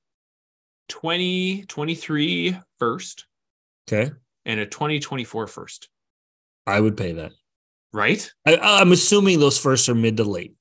[0.89, 3.27] 2023 first
[3.89, 4.11] Okay.
[4.45, 5.89] and a 2024 first.
[6.67, 7.33] I would pay that.
[7.93, 8.31] Right?
[8.47, 10.55] I, I'm assuming those first are mid to late.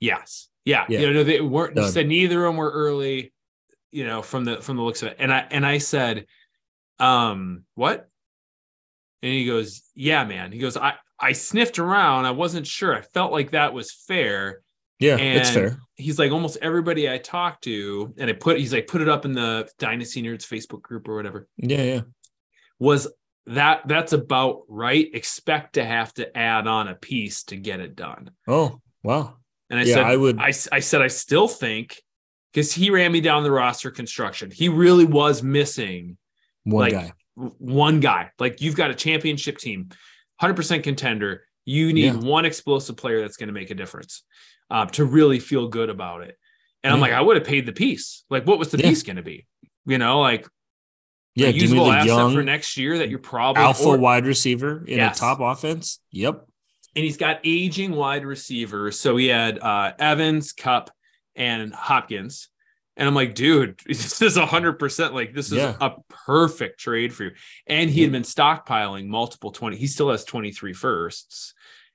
[0.00, 0.48] Yes.
[0.64, 0.84] Yeah.
[0.88, 1.00] Yeah.
[1.00, 1.90] You know, they weren't Done.
[1.90, 3.32] said neither of them were early,
[3.90, 5.16] you know, from the from the looks of it.
[5.18, 6.26] And I and I said,
[6.98, 8.08] um, what?
[9.22, 10.52] And he goes, Yeah, man.
[10.52, 12.24] He goes, I I sniffed around.
[12.26, 12.94] I wasn't sure.
[12.94, 14.60] I felt like that was fair.
[15.00, 15.78] Yeah, And it's fair.
[15.94, 19.24] He's like almost everybody I talked to, and I put he's like put it up
[19.24, 21.46] in the Dynasty Nerds Facebook group or whatever.
[21.56, 22.00] Yeah, yeah.
[22.80, 23.08] Was
[23.46, 25.08] that that's about right?
[25.14, 28.30] Expect to have to add on a piece to get it done.
[28.48, 29.36] Oh, wow.
[29.70, 32.00] And I Yeah, said, I would- I, I said, I still think
[32.52, 34.50] because he ran me down the roster construction.
[34.50, 36.16] He really was missing
[36.64, 37.12] One like, guy.
[37.36, 38.30] one guy.
[38.38, 39.90] Like you've got a championship team,
[40.40, 41.42] 100% contender.
[41.64, 42.16] You need Yeah.
[42.16, 44.22] one explosive player that's going to make a difference
[44.70, 46.36] uh, to really feel good about it.
[46.84, 48.24] And I'm like, I would have paid the piece.
[48.30, 48.88] Like, what was the Yeah.
[48.90, 49.46] piece going to be?
[49.86, 50.46] You know, like
[51.34, 54.26] Yeah, a usable the asset young for next year that you're probably alpha or- wide
[54.26, 55.16] receiver in Yes.
[55.16, 56.00] a top offense.
[56.12, 56.44] Yep.
[56.96, 58.98] and he's got aging wide receivers.
[58.98, 60.90] So he had uh, Evans, Kupp,
[61.36, 62.48] and Hopkins.
[62.98, 65.76] And I'm like, dude, this is hundred percent like this is Yeah.
[65.80, 67.30] a perfect trade for you.
[67.66, 69.76] And he had been stockpiling multiple 20.
[69.76, 71.54] He still has 23 firsts.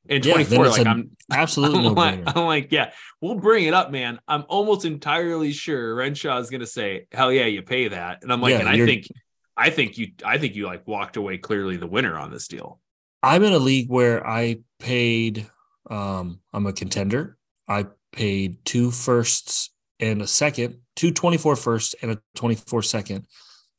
[0.09, 2.23] And 24, it's like i'm Absolutely I'm no like.
[2.35, 4.19] I'm like, yeah, we'll bring it up, man.
[4.27, 8.23] I'm almost entirely sure Renshaw is gonna say, hell yeah, you pay that.
[8.23, 9.07] And I'm like, Yeah, and I think
[9.55, 12.79] I think you I think you like walked away clearly the winner on this deal.
[13.21, 15.47] I'm in a league where I paid
[15.89, 17.37] um I'm a contender.
[17.67, 19.69] I paid two firsts
[20.03, 23.25] and a second, two 24 firsts and a 24 second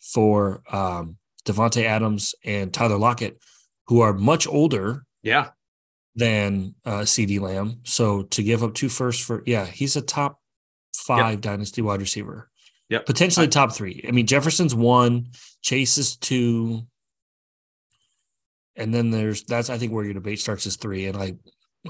[0.01, 3.39] for um Davante Adams and Tyler Lockett,
[3.89, 5.51] who are much older Yeah.
[6.17, 7.81] than uh CeeDee Lamb.
[7.85, 10.41] So to give up two firsts for yeah, he's a top
[10.97, 12.51] five dynasty wide receiver.
[12.89, 13.01] Yeah.
[13.07, 14.05] Potentially top three.
[14.07, 15.29] I mean, Jefferson's one,
[15.63, 16.83] Chase is two.
[18.77, 21.07] And then there's that's I think where your debate starts is three.
[21.07, 21.35] And I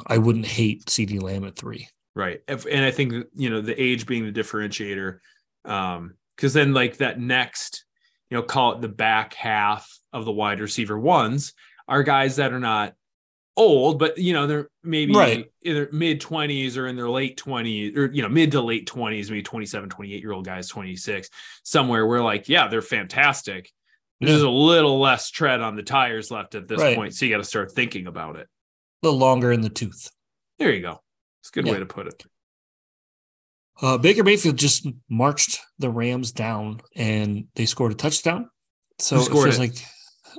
[0.06, 1.88] I wouldn't hate CeeDee Lamb at three.
[2.14, 2.40] Right.
[2.48, 5.18] If- And I think, you know, the age being the differentiator.
[5.64, 7.84] Um, because then like that next,
[8.30, 11.52] you know, call it the back half of the wide receiver ones
[11.86, 12.94] are guys that are not
[13.56, 15.46] old, but you know, they're maybe Right.
[15.62, 18.86] in their mid 20s or in their late 20s or you know, mid to late
[18.88, 21.30] 20s, maybe 27, 28 year old guys, 26,
[21.62, 23.70] somewhere where like, yeah, they're fantastic.
[24.20, 24.36] There's Yeah.
[24.38, 26.96] just a little less tread on the tires left at this Right.
[26.96, 27.14] point.
[27.14, 28.48] So you got to start thinking about it.
[29.02, 30.10] A little longer in the tooth.
[30.58, 31.00] There you go.
[31.44, 31.72] It's a good Yeah.
[31.74, 32.24] way to put it.
[33.82, 38.48] Uh, Baker Mayfield just marched the Rams down and they scored a touchdown.
[38.98, 39.58] So it feels it?
[39.58, 39.76] like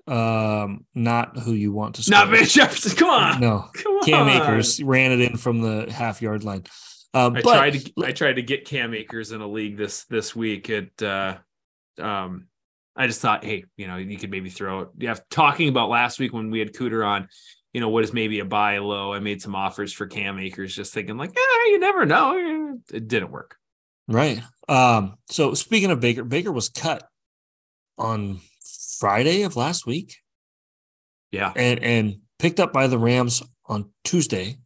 [0.08, 2.18] um not who you want to score.
[2.20, 2.98] Not Van Jefferson.
[2.98, 3.40] Come on.
[3.40, 3.70] No.
[3.76, 4.42] Come Cam on.
[4.42, 6.64] Akers ran it in from the half yard line.
[7.14, 10.06] Um, I but tried to I tried to get Cam Akers in a league this
[10.06, 10.70] this week.
[10.70, 11.38] It uh
[12.00, 12.48] um
[12.96, 14.90] I just thought, hey, you know, you could maybe throw it.
[14.98, 17.28] Yeah, talking about last week when we had Cooter on,
[17.76, 19.12] you know, what is maybe a buy low.
[19.12, 22.78] I made some offers for Cam Akers, just thinking like, yeah, you never know.
[22.94, 23.58] It didn't work.
[24.08, 24.42] right.
[24.70, 27.04] Um, so speaking of Baker, Baker was cut
[27.98, 28.40] on
[29.00, 30.16] Friday of last week
[31.32, 31.52] Yeah.
[31.56, 34.58] and and picked up by the Rams on Tuesday.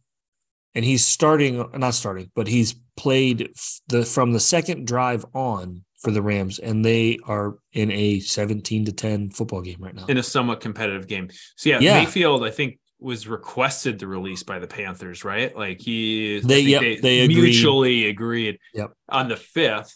[0.76, 3.50] And he's starting, not starting, but he's played
[3.88, 8.84] the from the second drive on for the Rams, and they are in a 17
[8.86, 10.06] to 10 football game right now.
[10.06, 11.28] in a somewhat competitive game.
[11.56, 11.98] So yeah, Yeah.
[11.98, 15.56] Mayfield, I think, was requested the release by the Panthers, right?
[15.56, 17.36] Like he, They- yep, they agreed.
[17.42, 18.92] mutually agreed Yep.
[19.08, 19.94] on the fifth.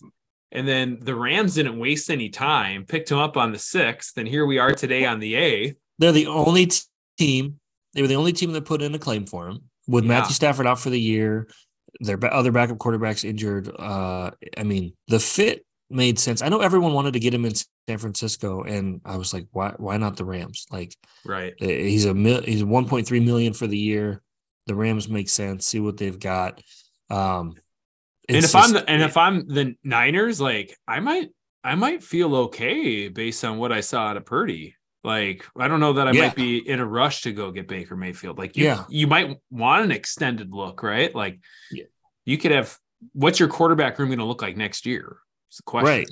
[0.52, 4.26] And then the Rams didn't waste any time, picked him up on the sixth, and
[4.28, 5.76] here we are today on the eighth.
[5.98, 6.80] They're the only t-
[7.18, 7.58] team.
[7.92, 10.08] They were the only team that put in a claim for him with Yeah.
[10.08, 11.48] Matthew Stafford out for the year.
[12.00, 13.68] Their other backup quarterbacks injured.
[13.78, 16.42] Uh, I mean, the fit made sense.
[16.42, 19.72] I know everyone wanted to get him in San Francisco, and I was like, why?
[19.76, 20.66] Why not the Rams?
[20.70, 21.54] Like, Right.
[21.60, 24.20] uh, he's a mil- he's 1.3 million for the year.
[24.66, 25.66] The Rams make sense.
[25.66, 26.60] See what they've got.
[27.10, 27.54] Um,
[28.28, 31.28] and if I'm the, and if I'm the Niners, like I might
[31.62, 34.74] I might feel okay based on what I saw out of Purdy.
[35.02, 36.22] Like I don't know that I Yeah.
[36.28, 38.38] might be in a rush to go get Baker Mayfield.
[38.38, 38.84] Like you, Yeah.
[38.88, 41.14] you might want an extended look, right?
[41.14, 41.84] Like Yeah.
[42.24, 42.78] you could have
[43.12, 45.18] what's your quarterback room going to look like next year?
[45.54, 45.86] It's the question.
[45.86, 46.08] Right.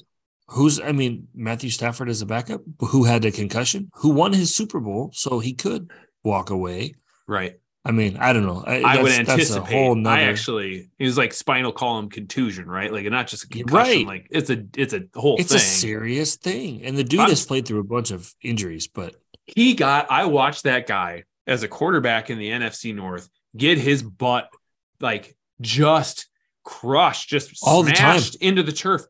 [0.46, 4.54] Who's I mean, Matthew Stafford is a backup who had a concussion, who won his
[4.54, 5.90] Super Bowl, so he could
[6.22, 6.94] walk away.
[7.26, 7.58] Right.
[7.84, 8.62] I mean, I don't know.
[8.64, 9.72] I would that's a anticipate.
[9.72, 12.92] whole nother- I actually it was like spinal column contusion, right?
[12.92, 13.76] Like not just a concussion.
[13.76, 14.06] right.
[14.06, 15.56] Like it's a it's a whole it's thing.
[15.56, 16.84] a serious thing.
[16.84, 20.26] And the dude I'm- has played through a bunch of injuries, but he got I
[20.26, 24.48] watched that guy as a quarterback in the NFC North get his butt
[25.00, 26.28] like just
[26.64, 28.20] crushed, just All the time.
[28.40, 29.02] into the turf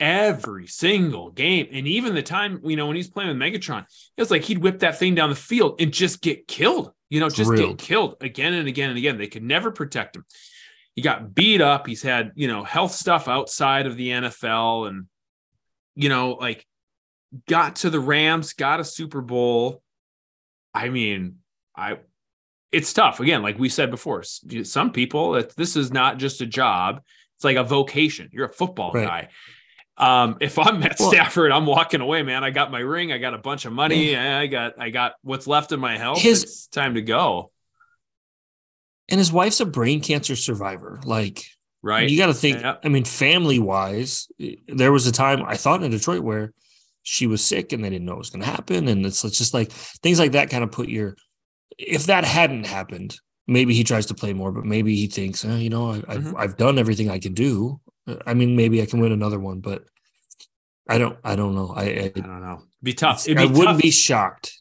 [0.00, 1.68] every single game.
[1.72, 3.84] And even the time, you know, when he's playing with Megatron,
[4.16, 7.28] it's like he'd whip that thing down the field and just get killed, you know,
[7.28, 7.78] just Drilled.
[7.78, 9.18] get killed again and again and again.
[9.18, 10.24] They could never protect him.
[10.94, 11.86] He got beat up.
[11.86, 15.06] He's had, you know, health stuff outside of the NFL and,
[15.94, 16.66] you know, like
[17.48, 19.82] got to the Rams, got a Super Bowl.
[20.74, 21.36] I mean,
[21.76, 21.98] I
[22.72, 23.20] it's tough.
[23.20, 27.00] Again, like we said before, some people this is not just a job;
[27.36, 28.28] it's like a vocation.
[28.32, 29.06] You're a football Right.
[29.06, 29.28] guy.
[29.98, 32.44] Um, if I'm Matt Stafford, I'm walking away, man.
[32.44, 34.38] I got my ring, I got a bunch of money, yeah.
[34.38, 36.20] I got I got what's left of my health.
[36.20, 37.50] His- it's time to go.
[39.08, 41.00] and his wife's a brain cancer survivor.
[41.04, 41.44] Like
[41.82, 42.10] Right.
[42.10, 42.60] you got to think.
[42.60, 42.76] Yeah.
[42.82, 44.26] I mean, family wise,
[44.66, 46.52] there was a time I thought in Detroit where
[47.04, 49.38] she was sick and they didn't know it was going to happen, and it's, it's
[49.38, 51.14] just like things like that kind of put your.
[51.78, 55.56] If that hadn't happened, maybe he tries to play more, but maybe he thinks, eh,
[55.58, 56.34] you know, I, I've Mhm.
[56.36, 57.80] I've done everything I can do.
[58.26, 59.84] I mean, maybe I can win another one, but
[60.88, 61.18] I don't.
[61.24, 61.72] I don't know.
[61.76, 62.58] I I, I don't know.
[62.58, 63.26] It'd be tough.
[63.26, 64.52] It'd be I wouldn't be shocked.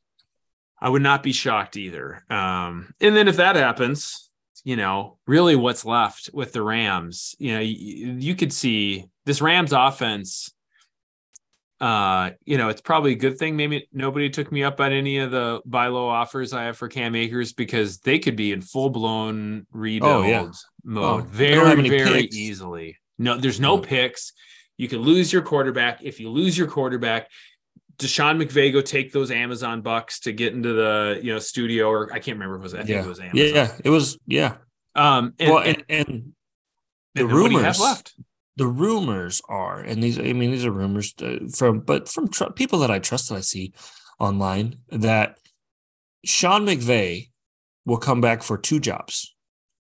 [0.79, 2.23] I would not be shocked either.
[2.29, 4.29] Um, and then if that happens,
[4.63, 9.41] you know, really what's left with the Rams, you know, you, you could see this
[9.41, 10.51] Rams offense.
[11.81, 13.55] Uh, you know, it's probably a good thing.
[13.58, 16.88] Maybe nobody took me up on any of the buy low offers I have for
[16.88, 20.47] Cam Akers because they could be in full blown rebuild Oh, yeah.
[20.84, 22.36] mode Oh, they don't have very, very picks.
[22.36, 22.97] easily.
[23.17, 23.82] No, there's no No.
[23.82, 24.34] picks.
[24.78, 25.99] You could lose your quarterback.
[26.04, 27.30] If you lose your quarterback,
[27.97, 32.12] Deshaun McVay go take those Amazon bucks to get into the you know studio or
[32.12, 33.04] I can't remember if it was I think Yeah.
[33.04, 33.38] it was Amazon.
[33.38, 34.17] Yeah, yeah, it was.
[34.28, 34.56] Yeah.
[34.95, 36.34] Um and, well, and, and, and
[37.13, 38.13] the and then what do you have rumors left.
[38.58, 42.49] the rumors are, and these, I mean, these are rumors uh, from, but from tr-
[42.56, 43.73] people that I trust that I see
[44.19, 45.38] online that
[46.25, 47.30] Sean McVay
[47.86, 49.34] will come back for two jobs.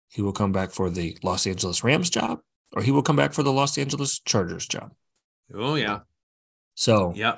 [0.09, 2.39] He will come back for the Los Angeles Rams job,
[2.75, 4.93] or he will come back for the Los Angeles Chargers job.
[5.55, 6.01] Oh yeah.
[6.75, 7.37] So yeah,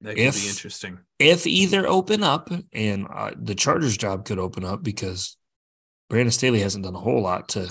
[0.00, 0.98] That could If- be interesting.
[1.18, 5.36] if either open up, and uh, the Chargers job could open up because
[6.08, 7.62] Brandon Staley hasn't done a whole lot to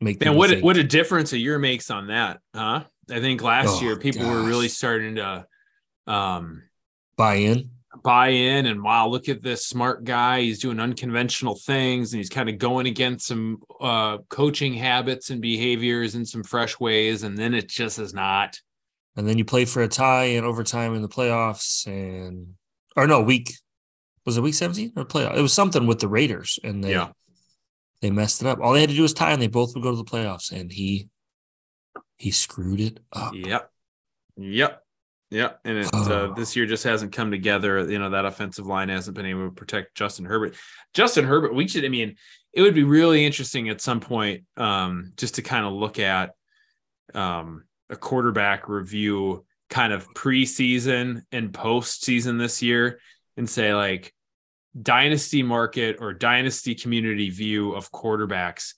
[0.00, 0.20] make.
[0.20, 2.84] Man, people what a, think- what a difference a year makes on that, huh?
[3.10, 5.46] I think last Oh, year people were really starting to
[6.06, 6.62] um
[7.16, 7.70] buy in?
[8.02, 10.40] Buy in and wow, look at this smart guy.
[10.42, 15.40] He's doing unconventional things and he's kind of going against some uh coaching habits and
[15.40, 17.22] behaviors in some fresh ways.
[17.22, 18.58] And then it just is not.
[19.16, 22.54] and then you play for a tie and overtime in the playoffs and
[22.96, 23.52] or no week
[24.24, 27.08] was it week 17 or playoff it was something with the raiders and they Yeah.
[28.02, 29.82] they messed it up all they had to do was tie and they both would
[29.82, 31.08] go to the playoffs and he
[32.18, 33.70] he screwed it up Yep.
[34.36, 34.82] Yep.
[35.30, 35.60] Yep.
[35.64, 37.88] And it uh, this year just hasn't come together.
[37.90, 40.54] You know, that offensive line hasn't been able to protect Justin Herbert.
[40.94, 42.16] Justin Herbert, we should, I mean,
[42.52, 46.32] it would be really interesting at some point um, just to kind of look at
[47.14, 53.00] um, a quarterback review kind of preseason and postseason this year
[53.36, 54.12] and say, like,
[54.80, 58.74] dynasty market or dynasty community view of quarterbacks.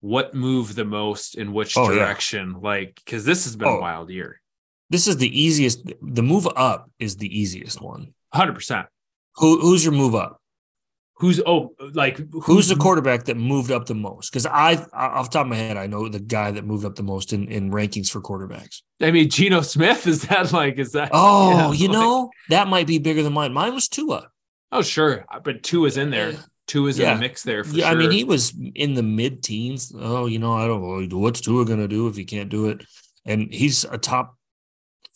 [0.00, 1.98] What moved the most in which Oh, yeah.
[1.98, 2.60] direction?
[2.60, 3.80] Like, because this has been a Oh.
[3.80, 4.40] wild year.
[4.90, 8.00] This is the easiest the move up is the easiest one.
[8.00, 8.86] one Hundred percent.
[9.36, 10.40] Who, who's your move up
[11.20, 14.30] Who's oh like Who's the quarterback that moved up the most?
[14.30, 16.94] Because I, off the top of my head, I know the guy that moved up
[16.94, 18.80] the most in, in rankings for quarterbacks.
[19.02, 21.10] I mean, Geno Smith is that like is that?
[21.12, 23.52] Oh, yeah, you like- know that might be bigger than mine.
[23.52, 24.30] Mine was Tua.
[24.72, 26.30] Oh, sure, but Tua is in there.
[26.30, 26.38] Yeah.
[26.68, 27.64] Tua is in the mix there.
[27.64, 29.92] For Yeah, I mean he was in the mid teens.
[29.94, 30.80] Oh, you know I don't.
[31.10, 32.86] know What's Tua gonna do if he can't do it?
[33.26, 34.38] And he's a top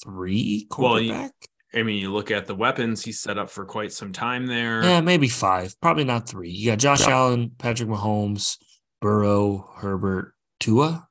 [0.03, 1.33] three Well, you- quarterback.
[1.77, 4.85] I mean, you look at the weapons he's set up for quite some time there.
[4.85, 5.75] Yeah, maybe five.
[5.81, 6.51] Probably not three.
[6.51, 8.59] You got Josh Allen, Patrick Mahomes,
[9.01, 11.09] Burrow, Herbert, Tua.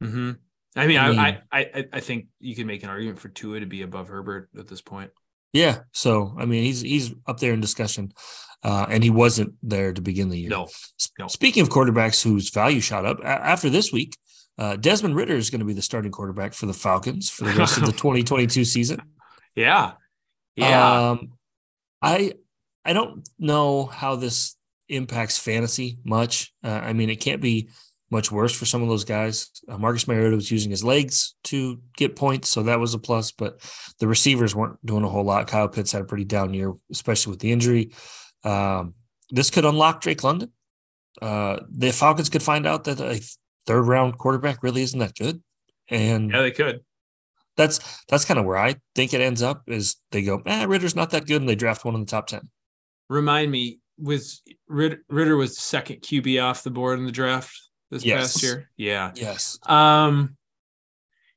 [0.00, 0.32] hmm
[0.74, 1.18] I mean, I I, mean-
[1.52, 4.48] I, I, I think you can make an argument for Tua to be above Herbert
[4.58, 5.10] at this point.
[5.52, 5.80] Yeah.
[5.92, 8.12] So I mean, he's he's up there in discussion,
[8.62, 10.50] uh, and he wasn't there to begin the year.
[10.50, 10.68] No,
[11.18, 11.26] no.
[11.26, 14.16] Speaking of quarterbacks whose value shot up a- after this week,
[14.58, 17.52] uh, Desmond Ridder is going to be the starting quarterback for the Falcons for the
[17.52, 19.00] rest of the 2022 season.
[19.54, 19.92] yeah,
[20.56, 21.10] yeah.
[21.10, 21.32] Um,
[22.02, 22.34] I
[22.84, 24.56] I don't know how this
[24.88, 26.52] impacts fantasy much.
[26.64, 27.68] Uh, I mean, it can't be
[28.10, 29.50] much worse for some of those guys.
[29.68, 33.32] Uh, Marcus Mariota was using his legs to get points, so that was a plus.
[33.32, 33.60] But
[34.00, 35.46] the receivers weren't doing a whole lot.
[35.46, 37.92] Kyle Pitts had a pretty down year, especially with the injury.
[38.44, 38.94] Um,
[39.30, 40.52] this could unlock Drake London.
[41.20, 43.20] Uh, the Falcons could find out that a
[43.68, 45.40] third round quarterback really isn't that good,
[45.88, 46.80] and yeah, they could.
[47.56, 47.78] that's
[48.08, 49.62] that's kind of where I think it ends up.
[49.68, 52.26] Is they go, eh, Ridder's not that good, and they draft one in the top
[52.26, 52.48] ten.
[53.08, 57.56] Remind me, was Ridder, Ridder was the second QB off the board in the draft
[57.90, 58.32] this Yes.
[58.34, 58.70] past year?
[58.76, 59.12] Yeah.
[59.14, 59.58] Yes.
[59.66, 60.36] Um,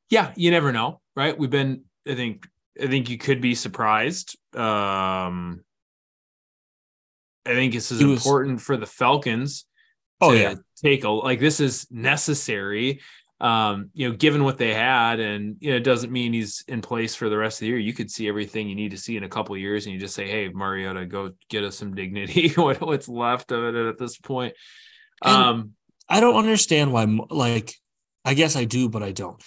[0.09, 1.37] yeah, you never know, right?
[1.37, 2.47] We've been, I think,
[2.81, 4.37] I think you could be surprised.
[4.53, 5.63] Um,
[7.45, 9.65] I think this is was- important for the Falcons.
[10.21, 10.55] Oh yeah.
[10.83, 13.01] take a like this is necessary.
[13.39, 16.81] Um, you know, given what they had, and you know, it doesn't mean he's in
[16.81, 17.79] place for the rest of the year.
[17.79, 19.99] You could see everything you need to see in a couple of years, and you
[19.99, 23.97] just say, "Hey, Mariota, go get us some dignity." what, what's left of it at
[23.97, 24.53] this point?
[25.23, 25.71] Um,
[26.07, 27.05] I don't understand why.
[27.31, 27.73] Like,
[28.23, 29.41] I guess I do, but I don't.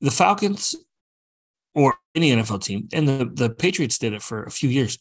[0.00, 0.74] The Falcons
[1.74, 4.98] or any NFL team, and the the Patriots did it for a few years.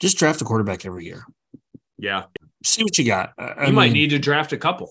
[0.00, 1.26] Just draft a quarterback every year.
[1.98, 2.24] yeah,
[2.64, 3.32] See what you got.
[3.38, 4.90] I- you might need to draft a couple.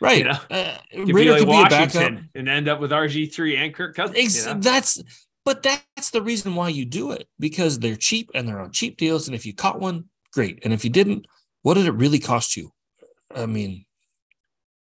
[0.00, 0.18] right.
[0.18, 2.12] you know, Uh, Ridder like could be a backup.
[2.34, 4.18] And end up with RG three and Kirk Cousins.
[4.18, 4.60] Ex- you know?
[4.60, 5.02] That's
[5.44, 8.96] but that's the reason why you do it because they're cheap and they're on cheap
[8.98, 9.26] deals.
[9.26, 10.60] And if you caught one, great.
[10.64, 11.26] And if you didn't,
[11.62, 12.70] what did it really cost you?
[13.34, 13.84] I mean,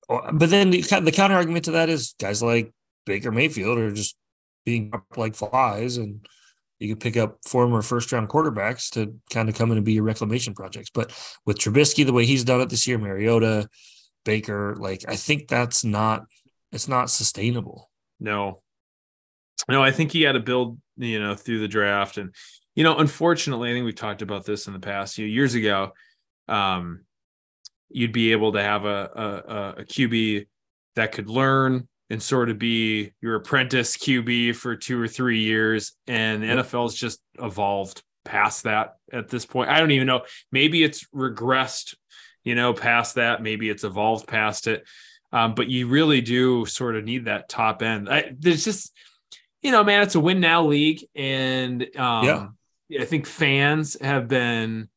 [0.09, 2.71] but then the, the counter argument to that is guys like
[3.05, 4.15] Baker Mayfield are just
[4.65, 6.25] being up like flies, and
[6.81, 9.93] you could pick up former first round quarterbacks to kind of come in and be
[9.93, 10.89] your reclamation projects.
[10.93, 11.11] But
[11.45, 13.69] with Trubisky, the way he's done it this year, Mariota,
[14.25, 16.23] Baker, like I think that's not
[16.71, 17.89] it's not sustainable.
[18.19, 18.61] No.
[19.69, 22.17] No, I think he had to build, you know, through the draft.
[22.17, 22.33] And,
[22.75, 25.91] you know, unfortunately, I think we've talked about this in the past few years ago.
[26.47, 27.01] Um,
[27.89, 30.47] you'd be able to have a, a, a- a QB
[30.95, 35.93] that could learn and sort of be your apprentice QB for two or three years.
[36.07, 36.65] And the Yep.
[36.65, 39.69] NFL's just evolved past that at this point.
[39.69, 40.23] I don't even know.
[40.51, 41.95] Maybe it's regressed,
[42.43, 43.41] you know, past that.
[43.41, 44.85] Maybe it's evolved past it.
[45.31, 48.09] Um, but you really do sort of need that top end.
[48.09, 48.91] I, there's just,
[49.61, 52.57] you know, man, it's a win now league, and um,
[52.99, 54.89] I think fans have been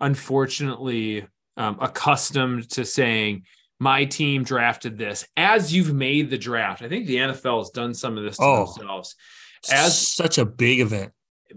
[0.00, 3.44] unfortunately um, accustomed to saying
[3.82, 6.82] my team drafted this as you've made the draft.
[6.82, 8.66] I think the NFL has done some of this to Oh.
[8.66, 9.16] themselves.
[9.70, 11.12] As such a big event.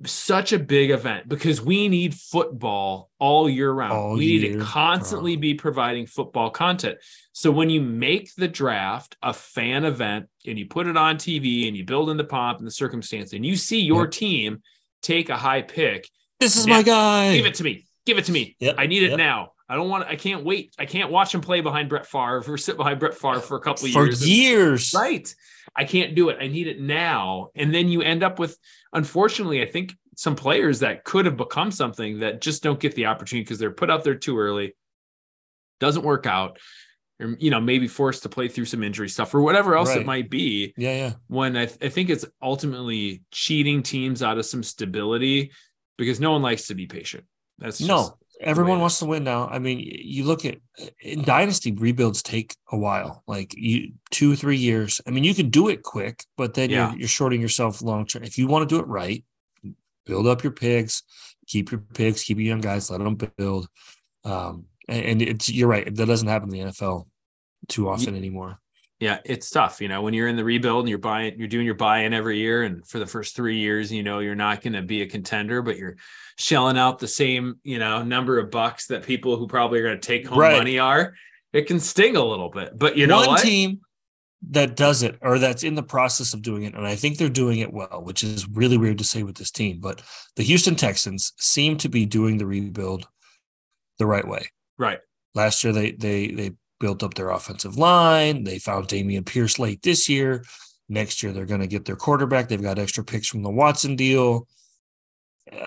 [0.06, 3.94] such a big event because we need football all year round.
[3.94, 5.42] All we need to constantly round.
[5.42, 6.98] be providing football content.
[7.32, 11.70] So when you make the draft a fan event and you put it on TV
[11.70, 14.12] and you build in the pomp and the circumstance and you see your Yep.
[14.12, 14.62] team
[15.02, 16.10] take a high pick,
[16.42, 16.74] This is Yeah.
[16.74, 17.34] my guy.
[17.38, 17.86] give it to me.
[18.06, 18.58] Give it to me.
[18.60, 19.18] Yep, I need it yep.
[19.18, 19.52] now.
[19.68, 20.76] I don't want I can't wait.
[20.78, 23.60] I can't watch him play behind Brett Favre or sit behind Brett Favre for a
[23.60, 24.22] couple of for years.
[24.22, 24.94] For years.
[24.94, 25.36] Right.
[25.76, 26.38] I can't do it.
[26.40, 27.50] I need it now.
[27.56, 28.58] And then you end up with,
[28.94, 33.08] unfortunately, I think some players that could have become something that just don't get the
[33.08, 34.76] opportunity because they're put out there too early.
[35.80, 36.60] Doesn't work out.
[37.20, 40.02] Or, you know, maybe forced to play through some injury stuff or whatever else Right.
[40.02, 40.74] it might be.
[40.78, 41.14] Yeah, yeah.
[41.28, 45.52] When I, th- I think it's ultimately cheating teams out of some stability
[45.98, 47.24] because no one likes to be patient.
[47.58, 49.48] That's just, No, everyone it wants to win now.
[49.48, 50.58] I mean, you look at
[51.02, 55.02] in dynasty rebuilds take a while, like you two, three years.
[55.08, 56.90] I mean, you can do it quick, but then Yeah.
[56.92, 58.24] you're you're shorting yourself long term.
[58.24, 59.24] If you want to do it right,
[60.06, 61.04] build up your pigs,
[61.48, 63.68] keep your pigs, keep your young guys, let them build.
[64.24, 65.94] Um, and, and it's you're right.
[65.96, 67.08] That doesn't happen in the NFL
[67.68, 68.60] too often anymore.
[69.00, 69.82] Yeah, it's tough.
[69.82, 72.38] You know, when you're in the rebuild and you're buying, you're doing your buy-in every
[72.40, 75.06] year, and for the first three years, you know, you're not going to be a
[75.08, 75.98] contender, but you're
[76.38, 80.00] shelling out the same, you know, number of bucks that people who probably are going
[80.00, 80.58] to take home Right.
[80.58, 81.14] money are.
[81.52, 83.42] It can sting a little bit, but you know One what?
[83.42, 83.82] team
[84.52, 87.30] that does it or that's in the process of doing it, and I think they're
[87.30, 90.02] doing it well, which is really weird to say with this team, but
[90.36, 93.08] the Houston Texans seem to be doing the rebuild
[94.00, 94.48] the right way.
[94.78, 95.00] Right.
[95.34, 98.44] Last year they they they built up their offensive line.
[98.44, 100.44] They found Dameon Pierce late this year.
[100.88, 102.48] Next year they're going to get their quarterback.
[102.48, 104.48] They've got extra picks from the Watson deal.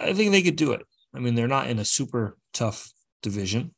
[0.01, 0.83] I think they could do it.
[1.15, 2.93] I mean, they're not in a super tough
[3.23, 3.75] division.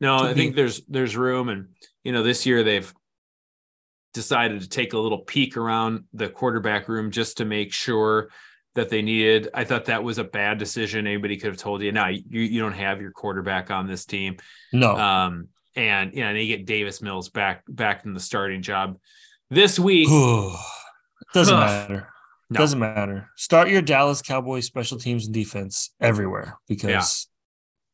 [0.00, 1.68] No, I think there's there's room, and
[2.02, 2.92] you know, this year they've
[4.12, 8.28] decided to take a little peek around the quarterback room just to make sure
[8.74, 9.48] that they needed.
[9.54, 11.06] I thought that was a bad decision.
[11.06, 14.36] Anybody could have told you, no, you you don't have your quarterback on this team.
[14.72, 14.96] No.
[14.96, 18.98] Um, and you know, they get Davis Mills back back in the starting job
[19.50, 20.08] this week.
[21.34, 22.08] Doesn't matter.
[22.50, 22.58] No.
[22.58, 23.30] Doesn't matter.
[23.36, 27.26] Start your Dallas Cowboys special teams and defense everywhere because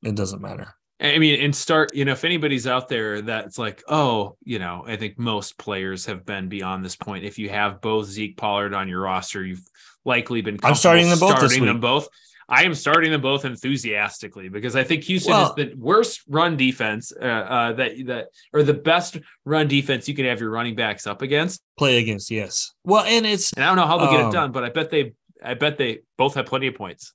[0.02, 0.74] it doesn't matter.
[1.00, 4.84] I mean, and start, you know, if anybody's out there that's like, oh, you know,
[4.86, 7.24] I think most players have been beyond this point.
[7.24, 9.62] If you have both Zeke Pollard on your roster, you've
[10.04, 12.08] likely been I'm starting them both this starting them both.
[12.50, 16.56] I am starting them both enthusiastically because I think Houston Well- is the worst run
[16.56, 20.74] defense uh, uh, that that or the best run defense you can have your running
[20.74, 21.62] backs up against.
[21.78, 22.72] Play against, yes.
[22.84, 24.70] Well, and it's And I don't know how they'll get Um, it done, but I
[24.70, 27.12] bet they, I bet they both have plenty of points.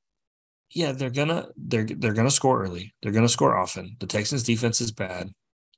[0.71, 2.93] yeah, they're gonna they're they're gonna score early.
[3.03, 3.97] They're gonna score often.
[3.99, 5.33] The Texans defense is bad.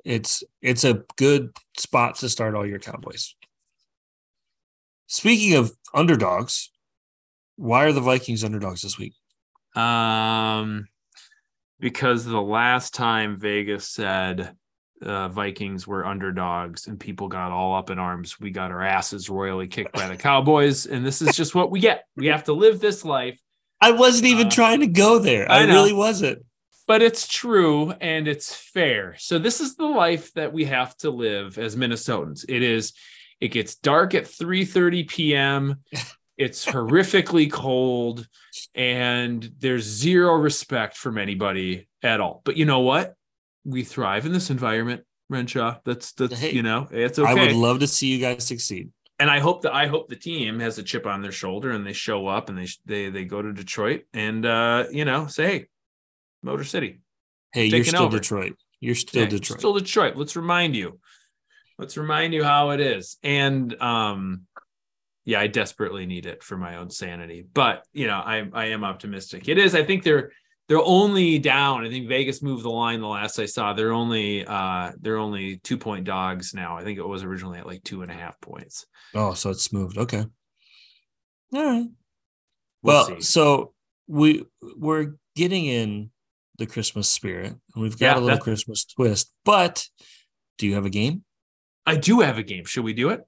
[0.06, 3.36] It's it's a good spot to start all your Cowboys.
[5.08, 6.70] Speaking of underdogs,
[7.56, 9.14] why are the Vikings underdogs this week?
[9.76, 10.88] Um,
[11.80, 14.56] because the last time Vegas said
[15.02, 19.30] uh, Vikings were underdogs and people got all up in arms, we got our asses
[19.30, 22.06] royally kicked by the Cowboys, and this is just what we get.
[22.16, 23.40] We have to live this life,
[23.80, 25.50] I wasn't even Uh, trying to go there.
[25.52, 26.44] I, I really wasn't.
[26.88, 29.16] but it's true and it's fair.
[29.20, 32.44] So this is the life that we have to live as Minnesotans.
[32.50, 32.94] It is.
[33.40, 35.76] It gets dark at 3:30 p.m.
[36.38, 38.28] It's horrifically cold,
[38.76, 42.42] and there's zero respect from anybody at all.
[42.46, 43.16] But you know what?
[43.66, 45.80] We thrive in this environment, Renshaw.
[45.84, 47.30] That's that's Hey, you know, it's okay.
[47.30, 48.92] I would love to see you guys succeed.
[49.20, 51.86] and I hope that I hope the team has a chip on their shoulder and
[51.86, 55.48] they show up and they they they go to Detroit and uh, you know say,
[55.48, 55.66] hey,
[56.44, 57.02] Motor City,
[57.52, 58.20] Hey, you're still over.
[58.20, 58.56] Detroit.
[58.80, 59.60] You're still Yeah, Detroit.
[59.60, 60.16] Still Detroit.
[60.16, 61.00] Let's remind you.
[61.80, 63.18] Let's remind you how it is.
[63.24, 64.44] And um
[65.28, 67.46] yeah, I desperately need it for my own sanity.
[67.54, 69.50] But you know, I I am optimistic.
[69.50, 69.76] It is.
[69.76, 70.32] I think they're
[70.70, 71.86] they're only down.
[71.86, 73.74] I think Vegas moved the line the last I saw.
[73.74, 76.78] They're only uh they're only two point dogs now.
[76.78, 78.86] I think it was originally at like two and a half points.
[79.14, 79.98] oh, so it's moved.
[79.98, 80.26] Okay.
[81.54, 81.88] All right.
[82.84, 83.74] We'll, well, so
[84.08, 84.46] we
[84.78, 86.10] we're getting in
[86.58, 89.32] the Christmas spirit, and we've got Yeah, a little that's- Christmas twist.
[89.44, 89.88] But
[90.58, 91.24] do you have a game?
[91.86, 92.64] I do have a game.
[92.66, 93.22] Should we do it?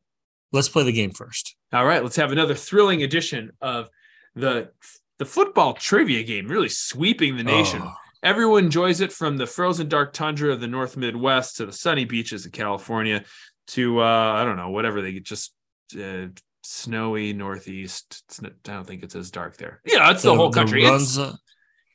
[0.52, 1.56] Let's play the game first.
[1.72, 3.90] All right, let's have another thrilling edition of
[4.36, 4.72] the
[5.20, 7.82] the football trivia game, really sweeping the nation.
[7.84, 7.94] Oh,
[8.24, 12.06] Everyone enjoys it from the frozen dark tundra of the North Midwest to the sunny
[12.06, 13.24] beaches of California
[13.68, 15.54] to uh, I don't know whatever they just
[16.00, 16.28] uh,
[16.64, 18.24] snowy Northeast.
[18.28, 19.82] It's not, I don't think it's as dark there.
[19.86, 20.84] Yeah, it's the, whole country.
[20.86, 21.38] runs, It's,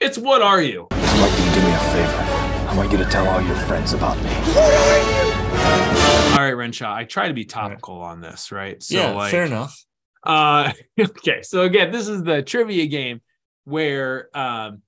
[0.01, 0.87] it's what are you?
[0.91, 2.71] I'd like you to do me a favor.
[2.71, 5.24] I want you to tell all your friends about me.
[6.35, 6.93] All right, Renshaw.
[6.93, 8.83] I try to be topical on this, right?
[8.83, 9.85] So yeah, like, fair enough.
[10.25, 13.21] Uh, okay, so again, this is the trivia game
[13.65, 14.83] where um,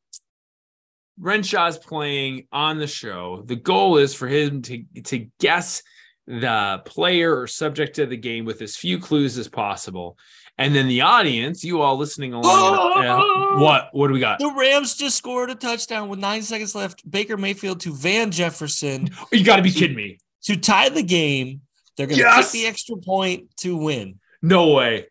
[1.21, 3.43] Renshaw's playing on the show.
[3.47, 5.83] The goal is for him to to guess
[6.27, 10.19] the player or subject of the game with as few clues as possible,
[10.59, 14.39] and then the audience, you all listening along, uh, what what do we got?
[14.39, 17.09] The Rams just scored a touchdown with nine seconds left.
[17.09, 20.19] Baker Mayfield to Van Jefferson You got to be kidding me!
[20.47, 21.61] To tie the game.
[21.97, 22.53] They're going to Yes!
[22.53, 24.19] kick the extra point to win.
[24.43, 25.07] No way,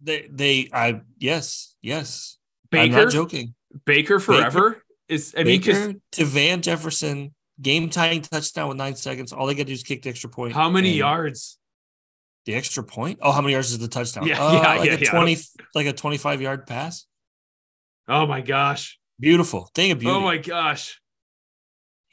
[0.00, 2.38] They, they, I, yes, yes.
[2.72, 3.54] I'm Baker, not joking.
[3.84, 5.34] Baker forever is.
[5.36, 9.32] I mean, Baker to Van Jefferson, game tying touchdown with nine seconds.
[9.32, 10.54] All they got to do is kick the extra point.
[10.54, 11.58] how many yards?
[12.46, 13.18] The extra point?
[13.22, 14.26] Oh, how many yards is the touchdown?
[14.26, 15.10] Yeah, Uh, yeah, like yeah, a yeah.
[15.10, 15.36] 20,
[15.74, 17.06] like a 25 yard pass.
[18.08, 18.98] Oh my gosh!
[19.20, 19.70] Beautiful.
[19.74, 20.14] Thing of beauty.
[20.14, 21.00] Oh my gosh!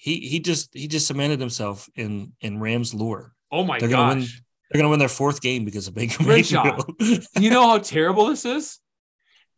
[0.02, 3.36] He he just he just cemented himself in in Rams lore.
[3.52, 4.28] Oh my They're gonna win
[4.72, 6.24] they're gonna win their fourth game because of Baker.
[6.24, 6.92] Mayfield.
[7.40, 8.80] you know how terrible this is?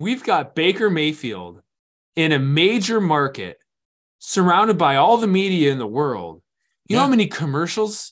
[0.01, 1.61] We've got Baker Mayfield
[2.17, 3.57] in a major market
[4.19, 6.41] surrounded by all the media in the world.
[6.89, 8.11] You know how many commercials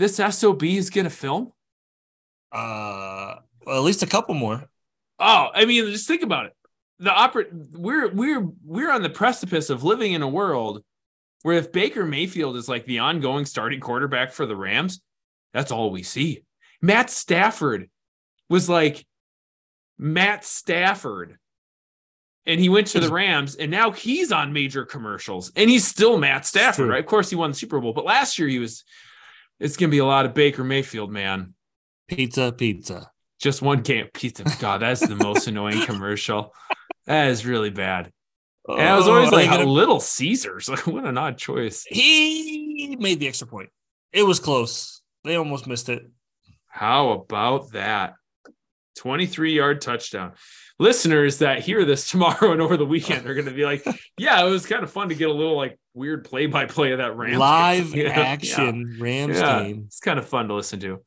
[0.00, 1.52] this SOB is going to film?
[2.50, 4.64] Uh, well, at least a couple more.
[5.20, 6.52] Oh, I mean, just think about it.
[6.98, 10.82] The opera we're we're we're on the precipice of living in a world
[11.42, 15.00] where if Baker Mayfield is like the ongoing starting quarterback for the Rams,
[15.52, 16.42] that's all we see.
[16.80, 17.88] Matt Stafford
[18.48, 19.06] was like
[19.98, 21.38] Matt Stafford.
[22.46, 26.16] And he went to the Rams, and now he's on major commercials, and he's still
[26.16, 27.00] Matt Stafford, right?
[27.00, 28.84] Of course, he won the Super Bowl, but last year he was.
[29.60, 31.52] It's going to be a lot of Baker Mayfield, man.
[32.06, 33.10] Pizza, pizza.
[33.38, 34.44] Just one game pizza.
[34.60, 36.54] God, that's the most annoying commercial.
[37.04, 38.12] That is really bad.
[38.68, 40.68] And I was oh, always Oh, like, they- Little Caesars.
[40.68, 41.84] Like, what an odd choice.
[41.88, 43.70] he made the extra point.
[44.12, 45.02] It was close.
[45.24, 46.02] They almost missed it.
[46.66, 48.14] How about that?
[48.96, 50.32] 23 yard touchdown.
[50.80, 53.84] Listeners that hear this tomorrow and over the weekend are going to be like,
[54.18, 56.92] yeah, it was kind of fun to get a little like weird play by play
[56.92, 59.84] of that Rams game." Live Yeah, action Rams Yeah, game.
[59.86, 61.00] it's kind of fun to listen to.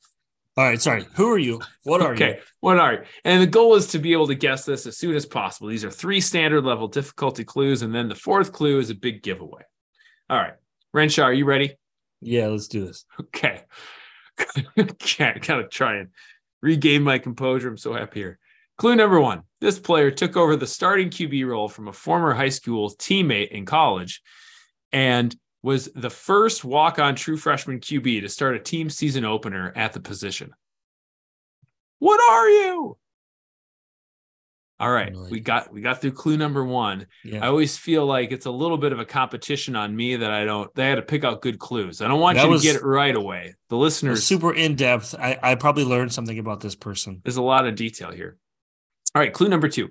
[0.57, 1.05] All right, sorry.
[1.15, 1.61] Who are you?
[1.83, 2.25] What are you?
[2.25, 2.99] okay, what are you?
[3.23, 5.69] And the goal is to be able to guess this as soon as possible.
[5.69, 9.23] These are three standard level difficulty clues, and then the fourth clue is a big
[9.23, 9.63] giveaway.
[10.29, 10.53] All right,
[10.93, 11.77] Renshaw, are you ready?
[12.19, 13.05] Yeah, let's do this.
[13.19, 13.61] Okay.
[14.79, 16.09] okay, gotta try and
[16.61, 17.69] regain my composure.
[17.69, 18.39] I'm so happy here.
[18.77, 22.49] Clue number one this player took over the starting QB role from a former high
[22.49, 24.21] school teammate in college
[24.91, 29.71] and was the first walk on true freshman QB to start a team season opener
[29.75, 30.53] at the position.
[31.99, 32.97] What are you?
[34.79, 37.05] All right, we got we got through clue number one.
[37.31, 40.43] I always feel like it's a little bit of a competition on me that I
[40.43, 40.73] don't.
[40.73, 42.01] They had to pick out good clues.
[42.01, 43.53] I don't want That you was- to get it right away.
[43.69, 45.13] The listeners, super in depth.
[45.13, 47.21] I, I probably learned something about this person.
[47.23, 48.37] there's a lot of detail here.
[49.13, 49.89] All right, clue number two.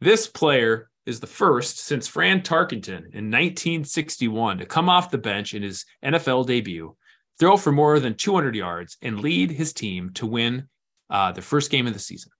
[0.00, 5.54] This player is the first since Fran Tarkenton in 1961 to come off the bench
[5.54, 6.96] in his NFL debut,
[7.38, 10.68] throw for more than 200 yards, and lead his team to win
[11.10, 12.30] uh, the first game of the season.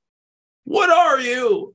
[0.64, 1.74] What are you?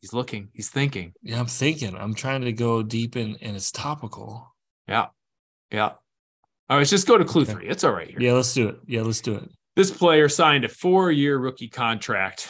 [0.00, 0.48] He's looking.
[0.52, 1.12] He's thinking.
[1.22, 1.94] Yeah, I'm thinking.
[1.96, 4.54] I'm trying to go deep in, and it's topical.
[4.86, 5.06] Yeah.
[5.70, 5.92] Yeah.
[6.68, 7.52] All right, just go to clue Okay.
[7.52, 7.68] three.
[7.68, 8.20] It's all right here.
[8.20, 8.76] Yeah, let's do it.
[8.86, 9.48] Yeah, let's do it.
[9.76, 12.48] This player signed a four year rookie contract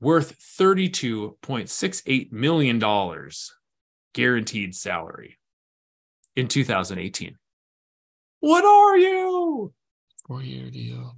[0.00, 3.30] worth $32.68 million
[4.14, 5.38] guaranteed salary
[6.36, 7.36] in 2018.
[8.40, 9.72] What are you?
[10.26, 11.16] Four year deal.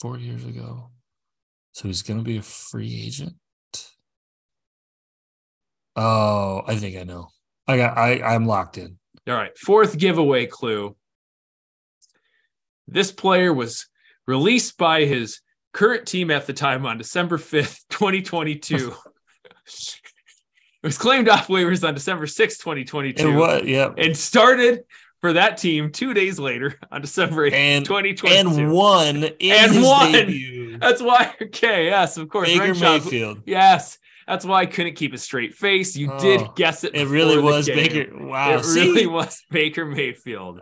[0.00, 0.90] Four years ago.
[1.72, 3.34] So he's gonna be a free agent.
[5.96, 7.28] Oh, I think I know.
[7.66, 8.98] I got I I'm locked in.
[9.28, 9.56] All right.
[9.56, 10.96] Fourth giveaway clue.
[12.86, 13.86] This player was
[14.26, 15.40] released by his
[15.72, 18.92] current team at the time on December 5th, 2022.
[19.66, 20.00] it
[20.82, 23.28] was claimed off waivers on December 6th, 2022.
[23.28, 23.66] And what?
[23.66, 23.92] Yeah.
[23.96, 24.84] and started
[25.20, 28.50] for that team two days later on December 8th, And 2022.
[28.60, 30.12] and won And won.
[30.12, 30.78] debut.
[30.78, 32.48] That's why, okay, yes, of course.
[32.48, 33.42] Baker Renshaw- Mayfield.
[33.46, 35.96] Yes, that's why I couldn't keep a straight face.
[35.96, 36.94] You oh, did Oh, guess it.
[36.94, 37.66] It really was.
[37.66, 38.06] Baker.
[38.26, 38.56] Wow.
[38.58, 38.80] It see?
[38.80, 40.60] really was Baker Mayfield.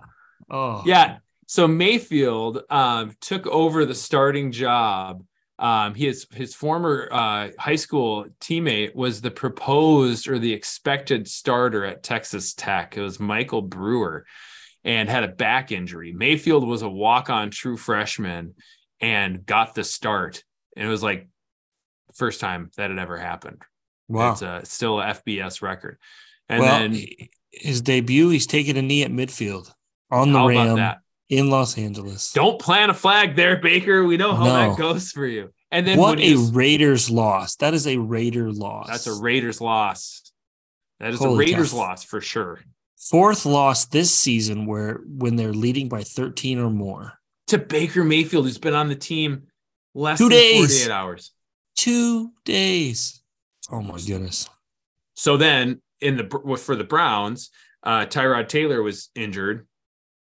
[0.50, 1.18] Oh, Yeah.
[1.52, 5.22] So Mayfield um, took over the starting job.
[5.58, 11.84] Um, his his former uh, high school teammate was the proposed or the expected starter
[11.84, 12.96] at Texas Tech.
[12.96, 14.24] It was Michael Brewer,
[14.82, 16.10] and had a back injury.
[16.10, 18.54] Mayfield was a walk on true freshman
[19.02, 20.42] and got the start.
[20.74, 21.28] And it was like
[22.14, 23.60] first time that had ever happened.
[24.08, 24.32] Wow.
[24.32, 25.98] It's a, still a FBS record.
[26.48, 27.04] And well, then
[27.50, 29.70] his debut, he's taking a knee at midfield
[30.10, 31.02] on the ram that?
[31.28, 32.32] In Los Angeles.
[32.32, 34.04] Don't plant a flag there, Baker.
[34.04, 34.52] We know how No.
[34.70, 35.50] that goes for you.
[35.70, 37.56] And then what a Raiders loss.
[37.56, 38.88] That is a Raider loss.
[38.88, 40.32] that's a Raiders loss.
[41.00, 42.60] That is a Raiders loss for sure.
[42.96, 47.14] fourth loss this season where when they're leading by 13 or more.
[47.48, 49.48] To Baker Mayfield, who's been on the team
[49.94, 50.84] less Two than days.
[50.84, 51.32] 48 hours.
[51.76, 53.22] Two days.
[53.70, 54.48] Oh my goodness.
[55.14, 57.50] So then in the for the Browns,
[57.82, 59.66] uh, Tyrod Taylor was injured,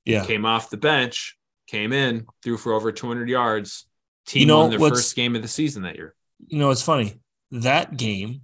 [0.05, 0.25] Yeah.
[0.25, 1.37] came off the bench,
[1.67, 3.87] came in, threw for over 200 yards.
[4.27, 6.15] Team You know, won their first game of the season that year.
[6.47, 7.21] You know, it's funny.
[7.51, 8.43] That game,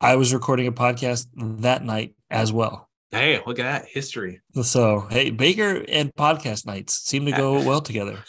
[0.00, 2.88] I was recording a podcast that night as well.
[3.10, 4.40] Hey, look at that history.
[4.62, 8.18] So, hey, Baker and podcast nights seem to go well together.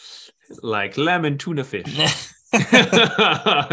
[0.62, 1.86] Like lemon tuna fish.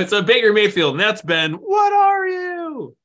[0.07, 2.97] so Baker Mayfield, and that's been what are you?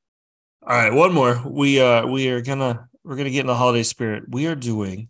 [0.65, 1.41] All right, one more.
[1.45, 4.23] We uh we are gonna we're gonna get in the holiday spirit.
[4.27, 5.09] We are doing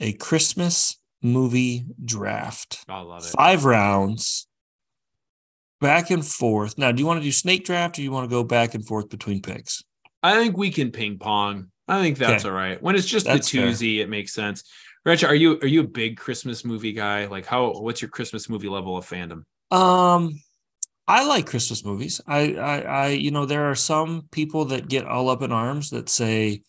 [0.00, 2.84] a Christmas movie draft.
[2.88, 3.28] I love it.
[3.36, 4.46] Five rounds.
[5.80, 6.76] Back and forth.
[6.76, 8.74] Now, do you want to do snake draft or do you want to go back
[8.74, 9.82] and forth between picks?
[10.22, 11.68] I think we can ping pong.
[11.86, 12.50] I think that's Okay.
[12.50, 12.82] all right.
[12.82, 13.66] When it's just That's the fair.
[13.68, 14.64] Tuesday, it makes sense.
[15.04, 17.26] Rich, are you are you a big Christmas movie guy?
[17.26, 19.44] Like how what's your Christmas movie level of fandom?
[19.70, 20.40] Um,
[21.06, 22.20] I like Christmas movies.
[22.26, 25.90] I, I, I, you know, there are some people that get all up in arms
[25.90, 26.62] that say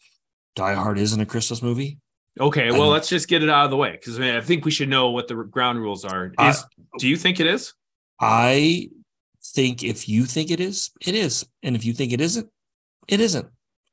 [0.56, 1.98] Die Hard isn't a Christmas movie.
[2.40, 4.42] Okay, well, don't- let's just get it out of the way because I, mean, I
[4.42, 6.34] think we should know what the ground rules are.
[6.38, 6.56] I-
[6.98, 7.74] do you think it is?
[8.20, 8.90] I
[9.56, 12.50] think if you think it is, it is, and if you think it isn't,
[13.08, 13.48] it isn't.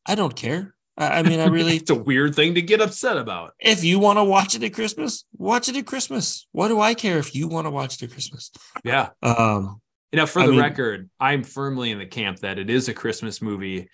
[0.07, 0.75] I don't care.
[0.99, 1.77] I, I mean, I really.
[1.77, 3.55] it's a weird thing to get upset about.
[3.61, 6.47] if you want to watch it at Christmas, watch it at Christmas.
[6.53, 8.51] What do I care if you want to watch it at Christmas?
[8.85, 9.11] Yeah.
[9.23, 9.81] Um,
[10.13, 13.41] Now, for the mean- record, I'm firmly in the camp that it is a Christmas
[13.43, 13.89] movie,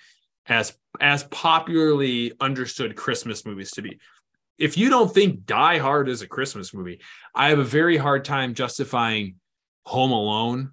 [0.46, 3.98] as as popularly understood Christmas movies to be.
[4.62, 7.00] If you don't think Die Hard is a Christmas movie,
[7.34, 9.34] I have a very hard time justifying
[9.86, 10.70] Home Alone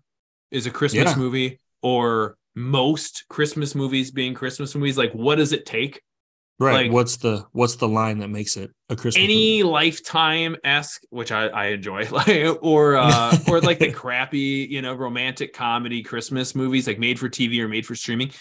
[0.52, 1.16] is a Christmas Yeah.
[1.18, 4.96] movie or most Christmas movies being Christmas movies.
[4.98, 6.02] Like, what does it take?
[6.60, 6.84] right.
[6.88, 9.24] Like- what's the what's the line that makes it a Christmas?
[9.24, 9.72] any movie?
[9.72, 14.94] lifetime esque, which I, I enjoy, like or uh or like the crappy, you know,
[14.94, 18.32] romantic comedy Christmas movies, like made for TV or made for streaming.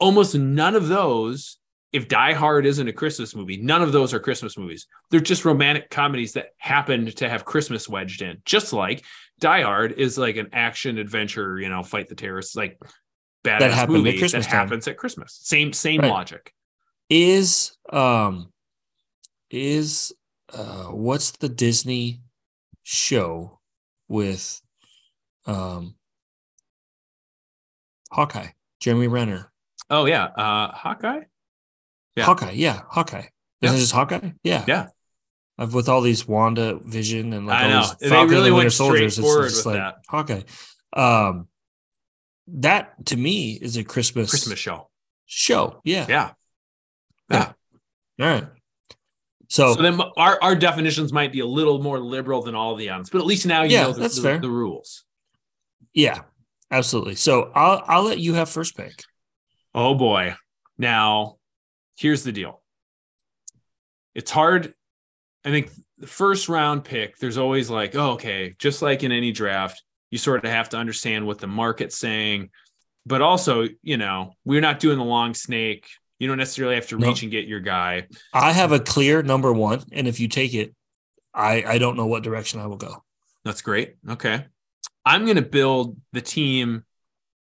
[0.00, 1.58] Almost none of those,
[1.92, 4.86] if Die Hard isn't a Christmas movie, none of those are Christmas movies.
[5.10, 8.38] They're just romantic comedies that happen to have Christmas wedged in.
[8.44, 9.04] Just like
[9.40, 12.78] Die Hard is like an action adventure, you know, fight the terrorists, like
[13.44, 14.60] badass happened at Christmas that time.
[14.66, 15.38] happens at Christmas.
[15.42, 16.10] Same same Right.
[16.10, 16.52] logic.
[17.08, 18.52] is um
[19.50, 20.12] is
[20.52, 22.20] uh what's the Disney
[22.82, 23.60] show
[24.08, 24.60] with
[25.46, 25.94] um
[28.10, 28.48] Hawkeye,
[28.80, 29.52] Jeremy Renner.
[29.90, 31.20] Oh yeah, uh Hawkeye.
[32.16, 32.24] Yeah.
[32.24, 33.26] Hawkeye, yeah, Hawkeye.
[33.62, 34.30] Isn't it just Hawkeye?
[34.42, 34.64] Yeah.
[34.66, 34.86] Yeah.
[35.58, 37.86] I've with all these WandaVision and like I all know.
[38.00, 39.96] these Falcon really and Winter Soldiers, it's just like that.
[40.08, 40.42] Hawkeye.
[40.92, 41.48] Um
[42.48, 44.88] that to me is a Christmas, Christmas show.
[45.26, 45.80] show.
[45.84, 46.06] Yeah.
[46.08, 46.30] Yeah.
[47.30, 47.52] Yeah.
[48.20, 48.44] All right.
[49.48, 52.90] So, So then our, our definitions might be a little more liberal than all the
[52.90, 54.38] others, but at least now you Yeah, know the, that's the- fair.
[54.38, 55.04] the rules.
[55.94, 56.20] yeah,
[56.70, 57.14] absolutely.
[57.14, 59.02] So I'll I'll let you have first pick.
[59.74, 60.34] Oh boy.
[60.78, 61.36] Now,
[61.96, 62.62] here's the deal.
[64.14, 64.74] It's hard.
[65.44, 69.32] I think the first round pick, there's always like, oh, okay, just like in any
[69.32, 72.50] draft, you sort of have to understand what the market's saying.
[73.04, 75.86] But also, you know, we're not doing the long snake.
[76.18, 77.08] You don't necessarily have to No.
[77.08, 78.08] reach and get your guy.
[78.32, 80.74] I have a clear number one, and if you take it,
[81.34, 83.04] I I don't know what direction I will go.
[83.44, 83.96] That's great.
[84.08, 84.44] Okay.
[85.04, 86.84] I'm going to build the team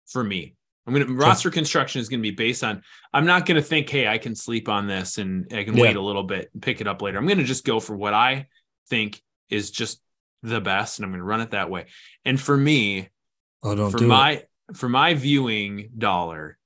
[0.07, 0.54] for me.
[0.87, 2.83] I'm going to roster construction is going to be based on
[3.13, 5.81] I'm not going to think, "Hey, I can sleep on this and I can Yeah.
[5.83, 7.95] wait a little bit and pick it up later." I'm going to just go for
[7.95, 8.47] what I
[8.89, 9.99] think is just
[10.43, 11.85] the best and I'm going to run it that way.
[12.23, 13.09] And for me,
[13.63, 14.49] Oh, don't for my it.
[14.75, 16.57] for my viewing dollar,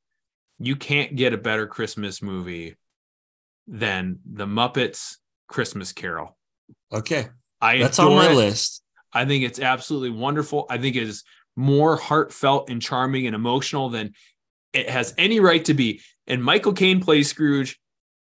[0.59, 2.75] you can't get a better Christmas movie
[3.67, 5.17] than The Muppets
[5.47, 6.37] Christmas Carol.
[6.91, 7.27] Okay,
[7.61, 8.35] I that's on my it.
[8.35, 8.83] list.
[9.13, 10.65] I think it's absolutely wonderful.
[10.69, 11.23] I think it is
[11.59, 14.13] more heartfelt and charming and emotional than
[14.71, 16.01] it has any right to be.
[16.25, 17.77] And Michael Caine plays Scrooge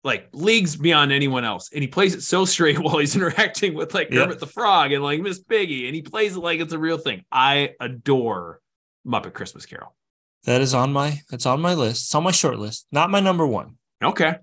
[0.04, 1.70] like leagues beyond anyone else.
[1.72, 4.12] And he plays it so straight while he's interacting with like.
[4.12, 5.88] Kermit the Frog and like Miss Piggy.
[5.88, 7.24] And he plays it like it's a real thing.
[7.32, 8.60] I adore
[9.08, 9.96] Muppet Christmas Carol.
[10.44, 12.08] That is on my that's on my list.
[12.08, 12.88] It's on my short list.
[12.92, 13.78] Not my number one.
[14.04, 14.36] Okay.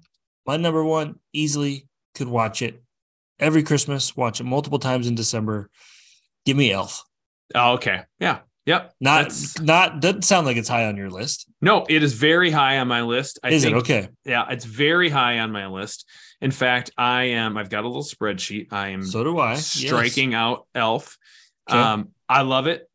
[0.47, 2.83] My number one easily could watch it
[3.39, 4.16] every Christmas.
[4.16, 5.68] Watch it multiple times in December.
[6.47, 7.05] Give me Elf.
[7.55, 8.05] Oh, okay.
[8.18, 8.39] Yeah.
[8.71, 8.95] Yep.
[9.01, 11.47] Not not doesn't sound like it's high on your list.
[11.61, 13.39] no, it is very high on my list.
[13.43, 14.09] I is think it okay?
[14.25, 16.07] Yeah, it's very high on my list.
[16.41, 17.57] In fact, I am.
[17.59, 18.68] I've got a little spreadsheet.
[18.73, 19.53] I am So do I.
[19.55, 19.66] Yes.
[19.66, 21.18] striking out Elf.
[21.68, 21.79] Okay.
[21.79, 22.89] Um, I love it.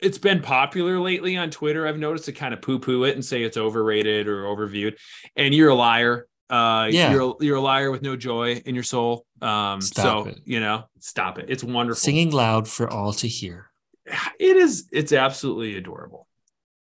[0.00, 1.86] It's been popular lately on Twitter.
[1.86, 4.96] I've noticed to kind of poo-poo it and say it's overrated or overviewed.
[5.36, 6.26] And you're a liar.
[6.50, 7.12] Uh, Yeah.
[7.12, 9.24] you're a, you're a liar with no joy in your soul.
[9.40, 10.40] Um, Stop so it.
[10.44, 11.46] you know, stop it.
[11.48, 11.98] It's wonderful.
[12.00, 13.70] Singing loud for all to hear.
[14.38, 14.88] It is.
[14.92, 16.26] It's absolutely adorable.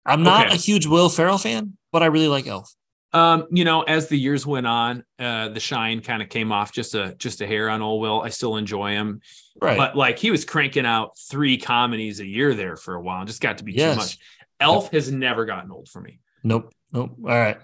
[0.06, 0.56] I'm not Okay.
[0.56, 2.74] a huge Will Ferrell fan, but I really like Elf.
[3.12, 6.72] Um, you know, as the years went on, uh, the shine kind of came off
[6.72, 8.22] just a just a hair on old Will.
[8.22, 9.22] I still enjoy him,
[9.62, 9.78] Right.
[9.78, 13.24] but like he was cranking out three comedies a year there for a while.
[13.24, 13.96] It just got to be Yes.
[13.96, 14.18] too much.
[14.60, 16.20] Elf has never gotten old for me.
[16.44, 16.72] nope.
[16.92, 17.12] Nope.
[17.24, 17.58] All right.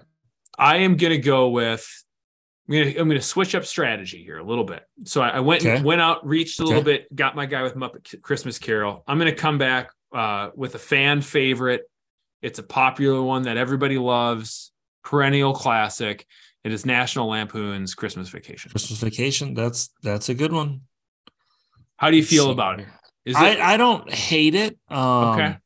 [0.58, 1.86] I am gonna go with.
[2.68, 4.82] I'm gonna I'm gonna switch up strategy here a little bit.
[5.04, 5.82] So I, I went Okay.
[5.82, 6.98] went out, reached a little Okay.
[6.98, 9.04] bit, got my guy with Muppet Christmas Carol.
[9.06, 11.82] I'm gonna come back uh, with a fan favorite.
[12.42, 14.72] It's a popular one that everybody loves,
[15.04, 16.26] perennial classic.
[16.64, 18.72] It is National Lampoon's Christmas Vacation.
[18.72, 19.54] Christmas vacation.
[19.54, 20.80] That's that's a good one.
[21.96, 22.86] How do you Let's feel see about it?
[23.24, 24.76] Is I, it I don't hate it.
[24.88, 25.56] Um, Okay.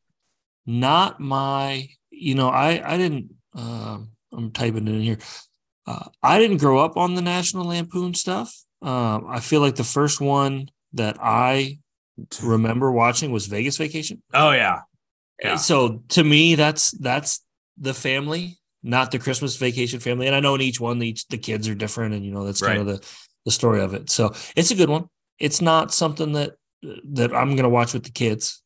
[0.67, 3.31] Not my, you know, I I didn't.
[3.55, 5.19] Um, I'm typing it in here.
[5.87, 8.55] Uh, I didn't grow up on the National Lampoon stuff.
[8.83, 11.79] Um, I feel like the first one that I
[12.43, 14.23] remember watching was Vegas Vacation.
[14.33, 14.81] Oh yeah.
[15.43, 15.57] Yeah.
[15.57, 17.45] So to me, that's that's
[17.79, 20.27] the family, not the Christmas Vacation family.
[20.27, 22.61] And I know in each one, each the kids are different, and you know that's
[22.61, 23.07] kind of the
[23.45, 24.11] the story of it.
[24.11, 25.07] So it's a good one.
[25.39, 26.53] It's not something that
[27.13, 28.63] that I'm gonna watch with the kids.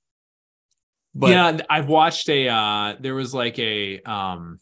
[1.14, 4.58] But yeah, I've watched a uh there was like a um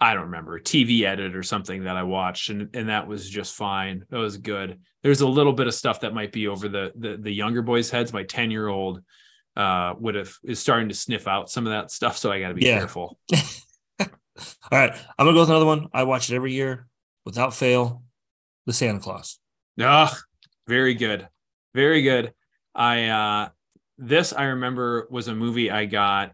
[0.00, 3.28] I don't remember a TV edit or something that I watched and and that was
[3.28, 4.04] just fine.
[4.10, 4.78] That was good.
[5.02, 7.90] There's a little bit of stuff that might be over the the, the younger boys'
[7.90, 8.12] heads.
[8.12, 9.02] My 10 year old
[9.56, 12.16] uh would have is starting to sniff out some of that stuff.
[12.16, 12.78] So I gotta be Yeah.
[12.78, 13.18] careful.
[14.00, 14.06] All
[14.78, 15.88] right, I'm gonna go with another one.
[15.92, 16.86] I watch it every year
[17.24, 18.02] without fail.
[18.66, 19.38] The Santa Claus.
[19.80, 20.16] Ah,
[20.68, 21.26] very good.
[21.74, 22.32] Very good.
[22.74, 23.48] I uh
[23.96, 26.32] this I remember was a movie I got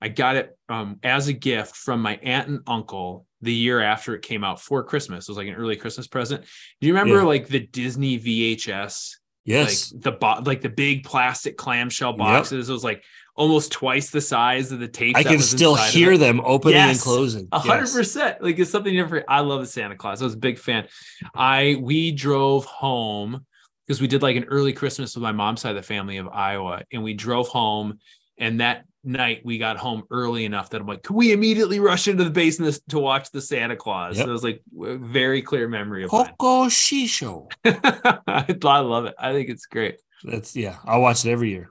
[0.00, 4.14] I got it um as a gift from my aunt and uncle the year after
[4.14, 5.28] it came out for Christmas.
[5.28, 6.44] It was like an early Christmas present.
[6.80, 7.22] Do you remember Yeah.
[7.26, 9.16] like the Disney VHS?
[9.44, 12.68] Yes, Like the bo- like the big plastic clamshell boxes.
[12.68, 13.04] It was like
[13.36, 15.16] almost twice the size of the tape.
[15.16, 17.46] I can still hear them opening and closing.
[17.52, 17.94] A hundred Yes.
[17.94, 18.42] percent.
[18.42, 19.26] Like it's something different.
[19.28, 20.20] I love the Santa Claus.
[20.20, 20.88] I was a big fan.
[21.34, 23.46] I we drove home
[23.86, 26.26] because we did like an early Christmas with my mom's side of the family of
[26.28, 27.98] Iowa, and we drove home.
[28.38, 32.08] And that night we got home early enough that I'm like, can we immediately rush
[32.08, 34.16] into the basement to watch the Santa Claus?
[34.16, 34.24] Yep.
[34.24, 36.10] So it was like a very clear memory of.
[36.10, 37.50] Coco Shisho.
[37.64, 39.14] I love it.
[39.18, 39.98] I think it's great.
[40.24, 40.76] That's yeah.
[40.84, 41.70] I'll watch it every year.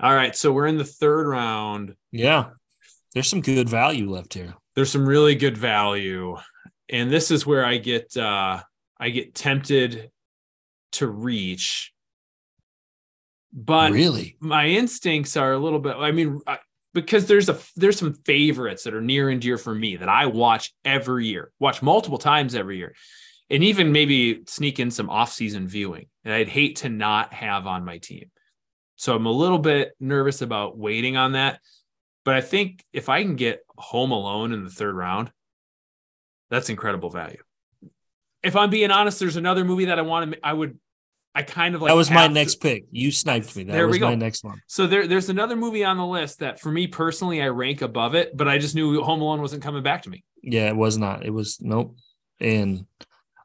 [0.00, 1.94] All right, so we're in the third round.
[2.12, 2.50] Yeah,
[3.14, 4.54] there's some good value left here.
[4.74, 6.36] there's some really good value
[6.90, 8.60] and this is where i get uh
[9.00, 10.10] i get tempted
[10.92, 11.92] to reach
[13.56, 14.36] but really?
[14.38, 16.58] my instincts are a little bit i mean I,
[16.92, 20.26] because there's a there's some favorites that are near and dear for me that i
[20.26, 22.94] watch every year watch multiple times every year
[23.48, 27.84] and even maybe sneak in some off-season viewing and i'd hate to not have on
[27.84, 28.30] my team.
[28.96, 31.60] So i'm a little bit nervous about waiting on that.
[32.24, 35.30] But i think if i can get home alone in the third round
[36.50, 37.42] that's incredible value.
[38.42, 40.78] If i'm being honest there's another movie that i want to i would
[41.36, 42.84] i kind of like that was my to- next pick.
[42.90, 43.64] You sniped me.
[43.64, 44.60] That There we was my next one.
[44.66, 48.14] so there, there's another movie on the list that for me personally I rank above
[48.14, 50.24] it, but I just knew Home Alone wasn't coming back to me.
[50.42, 51.24] Yeah, it was not.
[51.24, 51.96] It was nope.
[52.40, 52.86] And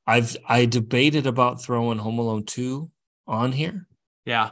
[0.07, 2.89] I've I debated about throwing Home Alone 2
[3.27, 3.87] on here,
[4.25, 4.51] Yeah,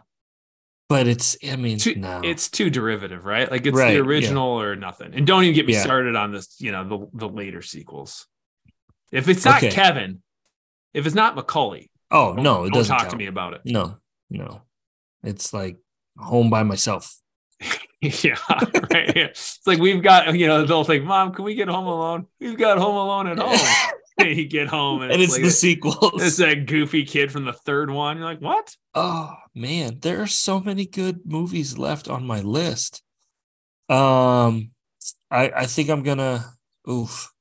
[0.89, 2.21] but it's I mean too, no.
[2.23, 3.49] it's too derivative, right?
[3.49, 4.01] Like it's Right, the yeah.
[4.05, 5.13] original or nothing.
[5.15, 5.81] And don't even get me Yeah.
[5.83, 8.27] started on this, you know, the the later sequels.
[9.11, 9.71] If it's not Okay.
[9.71, 10.21] Kevin,
[10.93, 13.11] if it's not Macaulay, oh don't- no, it don't doesn't talk count.
[13.11, 13.61] to me about it.
[13.65, 13.97] No,
[14.29, 14.61] no.
[15.23, 15.77] It's like
[16.17, 17.15] home by myself.
[18.01, 19.15] yeah, right.
[19.17, 22.27] It's like we've got, you know, they'll think, "Mom, can we get Home Alone?
[22.39, 23.89] We've got Home Alone at home."
[24.19, 26.11] and you get home, and, and it's like the sequel.
[26.15, 28.17] It's that goofy kid from the third one.
[28.17, 28.75] You're like, what?
[28.93, 33.01] Oh man, there are so many good movies left on my list.
[33.87, 34.71] Um,
[35.31, 36.45] I I think I'm gonna
[36.89, 37.31] oof.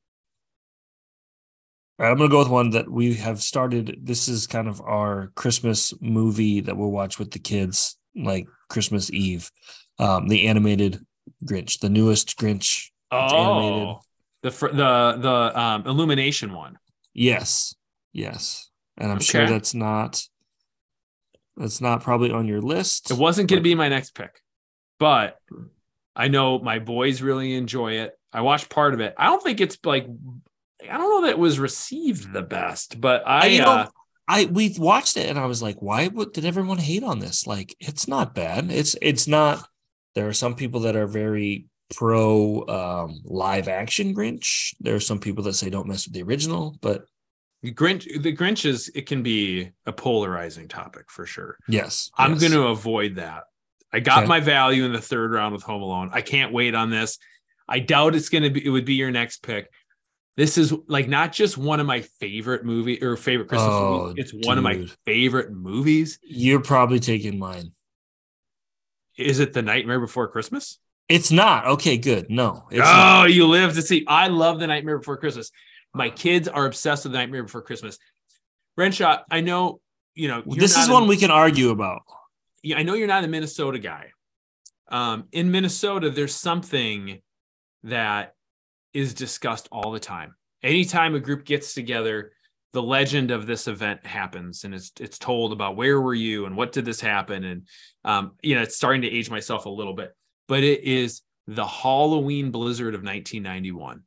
[1.98, 3.98] All right, I'm gonna go with one that we have started.
[4.02, 9.12] This is kind of our Christmas movie that we'll watch with the kids, like Christmas
[9.12, 9.50] Eve.
[9.98, 11.04] Um, the animated
[11.44, 12.90] Grinch, the newest Grinch.
[13.10, 13.98] Oh,
[14.42, 16.78] the fr- the the um, illumination one.
[17.14, 17.74] Yes,
[18.12, 20.22] yes, and I'm sure that's not
[21.56, 23.10] that's not probably on your list.
[23.10, 24.40] It wasn't going to be my next pick,
[25.00, 25.36] but
[26.14, 28.12] I know my boys really enjoy it.
[28.32, 29.14] I watched part of it.
[29.18, 30.06] I don't think it's like
[30.82, 33.86] I don't know that it was received the best, but I, I, you know, uh,
[34.28, 37.46] I we watched it and I was like, why would, did everyone hate on this?
[37.46, 38.70] Like, it's not bad.
[38.70, 39.66] It's it's not.
[40.14, 44.74] There are some people that are very pro um, live action Grinch.
[44.80, 47.04] There are some people that say don't mess with the original, but
[47.64, 51.56] Grinch the Grinch is it can be a polarizing topic for sure.
[51.68, 52.40] yes, I'm yes.
[52.40, 53.44] going to avoid that.
[53.92, 54.28] I got Okay.
[54.28, 56.10] my value in the third round with Home Alone.
[56.12, 57.18] I can't wait on this.
[57.66, 59.70] I doubt it's going to be, it would be your next pick.
[60.38, 64.32] This is like not just one of my favorite movie or favorite Christmas Oh, movies.
[64.32, 66.20] It's one of my favorite movies.
[66.22, 67.72] You're probably taking mine.
[69.16, 70.78] Is it The Nightmare Before Christmas?
[71.08, 71.96] It's not okay.
[71.98, 72.30] Good.
[72.30, 73.32] No, it's oh, not.
[73.32, 74.04] you live to see.
[74.06, 75.50] I love The Nightmare Before Christmas.
[75.92, 77.98] My kids are obsessed with The Nightmare Before Christmas.
[78.76, 79.80] Renshaw, I know,
[80.14, 82.02] you know, This is not a- one we can argue about.
[82.62, 84.12] yeah, I know you're not a Minnesota guy.
[84.86, 87.22] Um, in Minnesota, there's something
[87.82, 88.34] that
[88.92, 90.34] is discussed all the time.
[90.62, 92.32] Anytime a group gets together,
[92.72, 96.56] the legend of this event happens, and it's it's told about where were you and
[96.56, 97.62] what did this happen, and
[98.04, 100.14] um, you know, it's starting to age myself a little bit,
[100.48, 104.02] but it is the Halloween blizzard of 1991.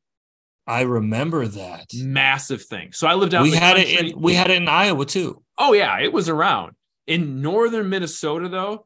[0.68, 1.88] I remember that.
[1.96, 2.92] Massive thing.
[2.94, 3.44] So I lived out.
[3.44, 5.42] We had it in we had it in Iowa too.
[5.58, 6.74] Oh yeah, it was around.
[7.08, 8.86] In northern Minnesota though,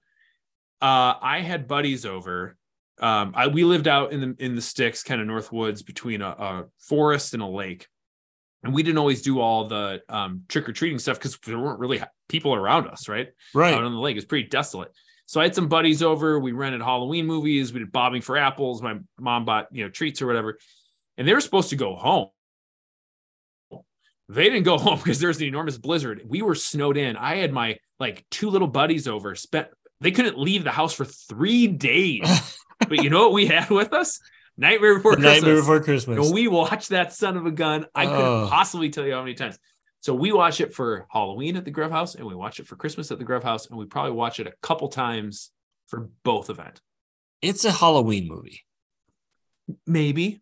[0.82, 2.58] uh I had buddies over.
[3.00, 6.22] Um I we lived out in the in the sticks, kind of north woods between
[6.22, 7.88] a, a forest and a lake.
[8.64, 12.56] And we didn't always do all the um trick-or-treating stuff because there weren't really people
[12.56, 13.30] around us, right?
[13.54, 13.74] Right.
[13.74, 14.18] Out on the lake.
[14.18, 14.92] It's pretty desolate.
[15.28, 16.40] So I had some buddies over.
[16.40, 17.74] We rented Halloween movies.
[17.74, 18.82] We did bobbing for apples.
[18.82, 20.60] My mom bought, you know, treats or whatever.
[21.18, 22.28] And they were supposed to go home.
[24.30, 26.22] They didn't go home because there's an enormous blizzard.
[26.26, 27.18] We were snowed in.
[27.18, 29.36] I had my like two little buddies over.
[29.36, 29.68] Spent
[30.02, 32.60] they couldn't leave the house for three days.
[32.80, 34.20] but you know what we had with us?
[34.58, 35.34] Nightmare Before Christmas.
[35.34, 36.26] Nightmare Before Christmas.
[36.26, 37.86] And we watched that son of a gun.
[37.94, 38.48] I couldn't Oh.
[38.50, 39.58] possibly tell you how many times.
[40.02, 42.76] So we watch it for Halloween at the Grove House, and we watch it for
[42.76, 45.52] Christmas at the Grove House, and we probably watch it a couple times
[45.88, 46.80] for both event.
[47.42, 48.62] it's a Halloween movie.
[49.88, 50.42] Maybe,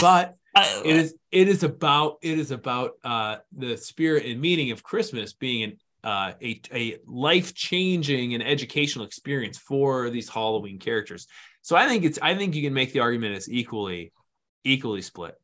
[0.00, 4.70] but I, it is it is about it is about uh the spirit and meaning
[4.72, 10.78] of Christmas being an uh, a a life changing and educational experience for these Halloween
[10.78, 11.26] characters.
[11.66, 14.12] So I think it's I think you can make the argument it's equally
[14.62, 15.34] equally split.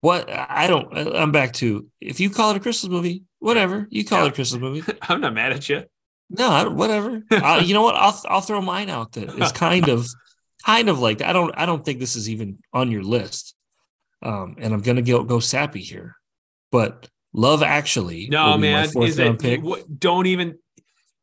[0.00, 0.88] what I don't.
[1.14, 4.24] I'm back to if you call it a Christmas movie, whatever you call Yeah.
[4.24, 4.82] it a Christmas movie.
[5.02, 5.84] I'm not mad at you.
[6.30, 7.22] No, whatever.
[7.30, 7.96] I, you know what?
[7.96, 9.12] I'll I'll throw mine out.
[9.12, 10.06] That it's kind of
[10.64, 11.20] kind of like.
[11.20, 13.54] I don't I don't think this is even on your list.
[14.22, 16.16] Um, and I'm gonna go go sappy here,
[16.70, 18.28] but Love Actually.
[18.30, 19.38] No, will be my man, is it?
[19.38, 19.62] pick.
[19.62, 20.56] What, don't even.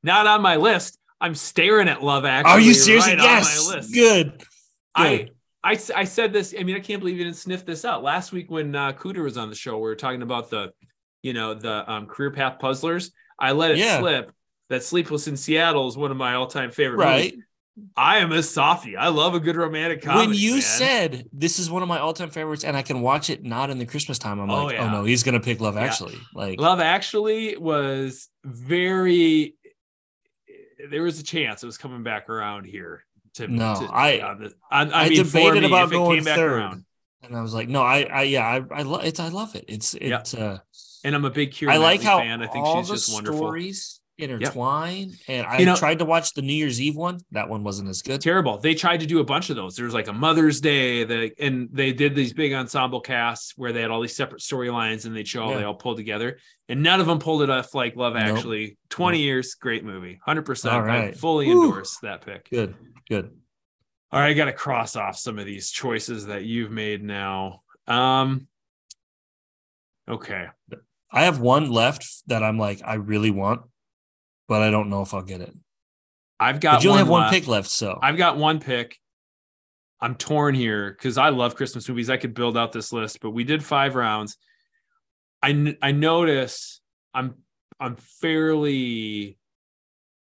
[0.03, 0.98] Not on my list.
[1.21, 2.51] I'm staring at Love Actually.
[2.51, 3.05] Are you serious?
[3.07, 3.59] Right yes.
[3.67, 3.93] On my list.
[3.93, 4.43] Good.
[4.95, 5.31] I, Good.
[5.63, 6.55] I s- I said this.
[6.57, 9.23] I mean, I can't believe you didn't sniff this out last week when uh, Cooter
[9.23, 9.75] was on the show.
[9.75, 10.71] We were talking about the,
[11.21, 13.11] you know, the um, career path puzzlers.
[13.37, 13.99] I let it Yeah.
[13.99, 14.31] slip
[14.69, 16.97] that Sleepless in Seattle is one of my all time favorite.
[16.99, 17.31] Right.
[17.31, 17.45] movies.
[17.95, 18.97] I am a softie.
[18.97, 20.27] I love a good romantic comedy.
[20.27, 20.61] when you man.
[20.61, 23.77] said this is one of my all-time favorites and I can watch it not in
[23.79, 24.83] the Christmas time, I'm Oh, like, yeah.
[24.85, 25.83] oh no, he's gonna pick Love Yeah.
[25.83, 26.17] Actually.
[26.35, 29.55] Like Love Actually was very.
[30.89, 33.03] There was a chance it was coming back around here.
[33.35, 35.95] To, No, to, I- on the- on- I, I mean, debated me, about if it
[35.95, 36.51] going came back third.
[36.53, 36.85] around.
[37.23, 39.65] and I was like, no, I I yeah, I I love it's I love it.
[39.67, 40.59] It's it's uh
[41.03, 42.41] And I'm a big Keira I like Knightley how fan.
[42.41, 43.39] I think all she's the just wonderful.
[43.39, 45.13] stories intertwine.
[45.27, 47.19] And I You know- tried to watch the New Year's Eve one.
[47.31, 48.21] That one wasn't as good.
[48.21, 48.57] terrible.
[48.57, 49.75] They tried to do a bunch of those.
[49.75, 53.71] There was like a Mother's Day, the and they did these big ensemble casts where
[53.71, 55.57] they had all these separate storylines and they'd show how Yeah.
[55.59, 56.39] they all pulled together.
[56.67, 58.23] And none of them pulled it off like Love Nope.
[58.37, 58.77] Actually.
[58.89, 60.19] 20 years, great movie.
[60.27, 60.71] 100%.
[60.73, 61.65] All I fully Woo.
[61.65, 62.49] endorse that pick.
[62.49, 62.75] Good,
[63.09, 63.31] good.
[64.11, 67.61] All right, I got to cross off some of these choices that you've made now.
[67.87, 68.47] Um
[70.07, 70.47] Okay.
[71.11, 73.61] I have one left that I'm like, I really want,
[74.49, 75.55] but I don't know if I'll get it.
[76.39, 77.33] I've got But you only one have one left.
[77.33, 78.97] pick left, so I've got one pick.
[80.01, 82.09] I'm torn here because I love Christmas movies.
[82.09, 84.37] I could build out this list, but we did five rounds.
[85.41, 86.81] I I notice
[87.13, 87.35] I'm
[87.79, 89.37] I'm fairly.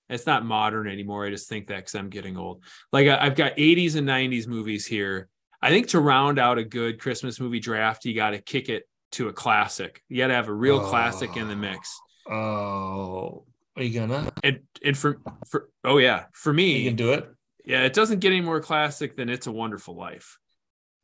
[0.10, 1.26] It's not modern anymore.
[1.26, 2.64] I just think that because I'm getting old.
[2.92, 5.28] Like I, I've got 80s and 90s movies here.
[5.62, 8.84] I think to round out a good Christmas movie draft, you got to kick it
[9.14, 10.04] to a classic.
[10.10, 11.98] You got to have a real classic in the mix.
[12.30, 13.46] oh, oh.
[13.76, 14.32] Are you gonna?
[14.44, 17.30] And and for for oh yeah, for me, You can do it.
[17.66, 20.38] yeah, it doesn't get any more classic than It's a Wonderful Life.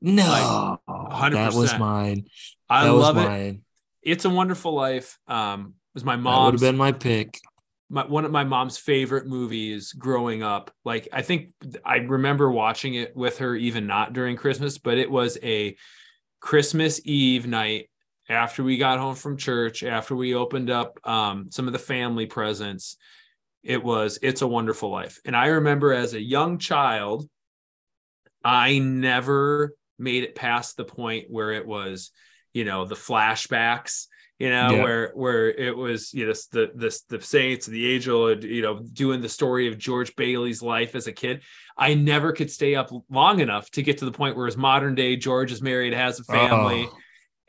[0.02, 1.80] No, Like, that was 100%.
[1.80, 2.26] mine.
[2.70, 3.58] I that love was it.
[4.02, 5.18] It's a Wonderful Life.
[5.28, 7.40] Um, was my That would have been my pick.
[7.90, 10.72] my, one of my mom's favorite movies growing up.
[10.86, 11.50] Like I think
[11.84, 15.76] I remember watching it with her, even not during Christmas, but it was a
[16.40, 17.89] Christmas Eve night
[18.30, 22.26] after we got home from church, after we opened up um, some of the family
[22.26, 22.98] presents.
[23.62, 27.28] It was It's a Wonderful Life, and I remember as a young child,
[28.44, 32.12] I never made it past the point where it was,
[32.54, 34.08] you know, the flashbacks
[34.40, 34.84] you know, Yeah.
[34.84, 39.20] where where it was, you know, the the the saints, the angel, you know, doing
[39.20, 41.42] the story of George Bailey's life as a kid.
[41.78, 44.96] I never could stay up long enough to get to the point where his modern
[44.96, 46.88] day George is married, has a family.
[46.90, 46.98] Oh.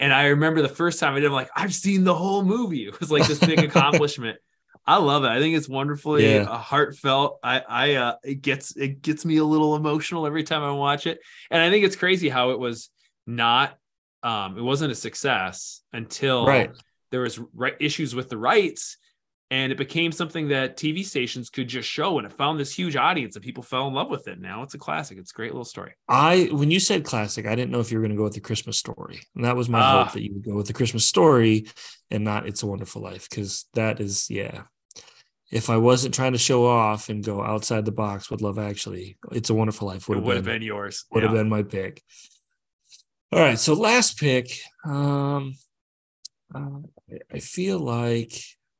[0.00, 2.86] And I remember the first time I did, I'm like, I've seen the whole movie.
[2.86, 4.38] It was like this big accomplishment.
[4.86, 5.28] I love it.
[5.28, 6.58] I think it's wonderfully Yeah.
[6.58, 7.38] heartfelt.
[7.44, 11.06] I, I, uh, it gets, it gets me a little emotional every time I watch
[11.06, 11.20] it.
[11.50, 12.90] And I think it's crazy how it was
[13.26, 13.76] not,
[14.22, 16.70] um, it wasn't a success until Right.
[17.10, 18.96] there was right issues with the rights
[19.52, 22.94] and it became something that TV stations could just show and it found this huge
[22.96, 24.40] audience and people fell in love with it.
[24.40, 25.18] Now it's a classic.
[25.18, 25.92] It's a great little story.
[26.08, 28.34] I when you said classic, I didn't know if you were going to go with
[28.34, 30.04] the Christmas story, and that was my Ah.
[30.04, 31.66] hope that you would go with the Christmas story
[32.10, 34.62] and not It's a Wonderful Life, because that is yeah.
[35.52, 39.18] If I wasn't trying to show off and go outside the box with Love Actually,
[39.32, 41.04] It's a Wonderful Life would have been, been yours.
[41.10, 42.04] would have been my pick.
[43.32, 44.48] All right, so last pick.
[44.84, 45.54] Um,
[46.54, 46.78] uh,
[47.32, 48.32] I feel like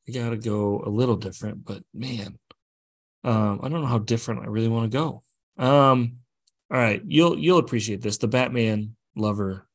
[0.09, 2.39] I got to go a little different, but man,
[3.25, 5.23] um, I don't know how different I really want to go.
[5.63, 6.17] Um,
[6.71, 8.19] all right, you'll you'll appreciate this.
[8.19, 9.67] The Batman lover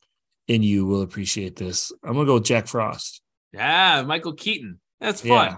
[0.48, 1.92] in you will appreciate this.
[2.04, 3.22] I'm gonna go with Jack Frost.
[3.54, 4.80] Yeah, Michael Keaton.
[5.00, 5.50] That's Yeah.
[5.50, 5.58] fun.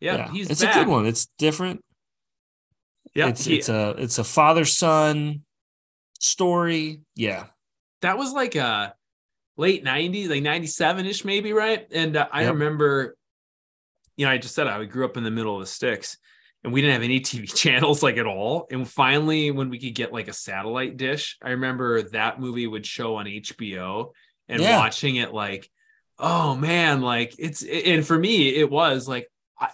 [0.00, 0.76] Yeah, he's it's back.
[0.76, 1.06] a good one.
[1.06, 1.82] It's different.
[3.14, 5.44] Yeah, it's he- it's a it's a father son
[6.20, 7.00] story.
[7.16, 7.46] Yeah,
[8.02, 8.94] that was like a
[9.56, 12.54] late 90s like 97 ish maybe right and uh, i Yep.
[12.54, 13.16] remember
[14.16, 16.18] you know i just said i grew up in the middle of the sticks
[16.62, 19.94] and we didn't have any tv channels like at all and finally when we could
[19.94, 24.12] get like a satellite dish i remember that movie would show on hbo
[24.48, 24.78] and Yeah.
[24.78, 25.70] watching it like
[26.18, 29.28] oh man like it's and for me it was like
[29.60, 29.68] I,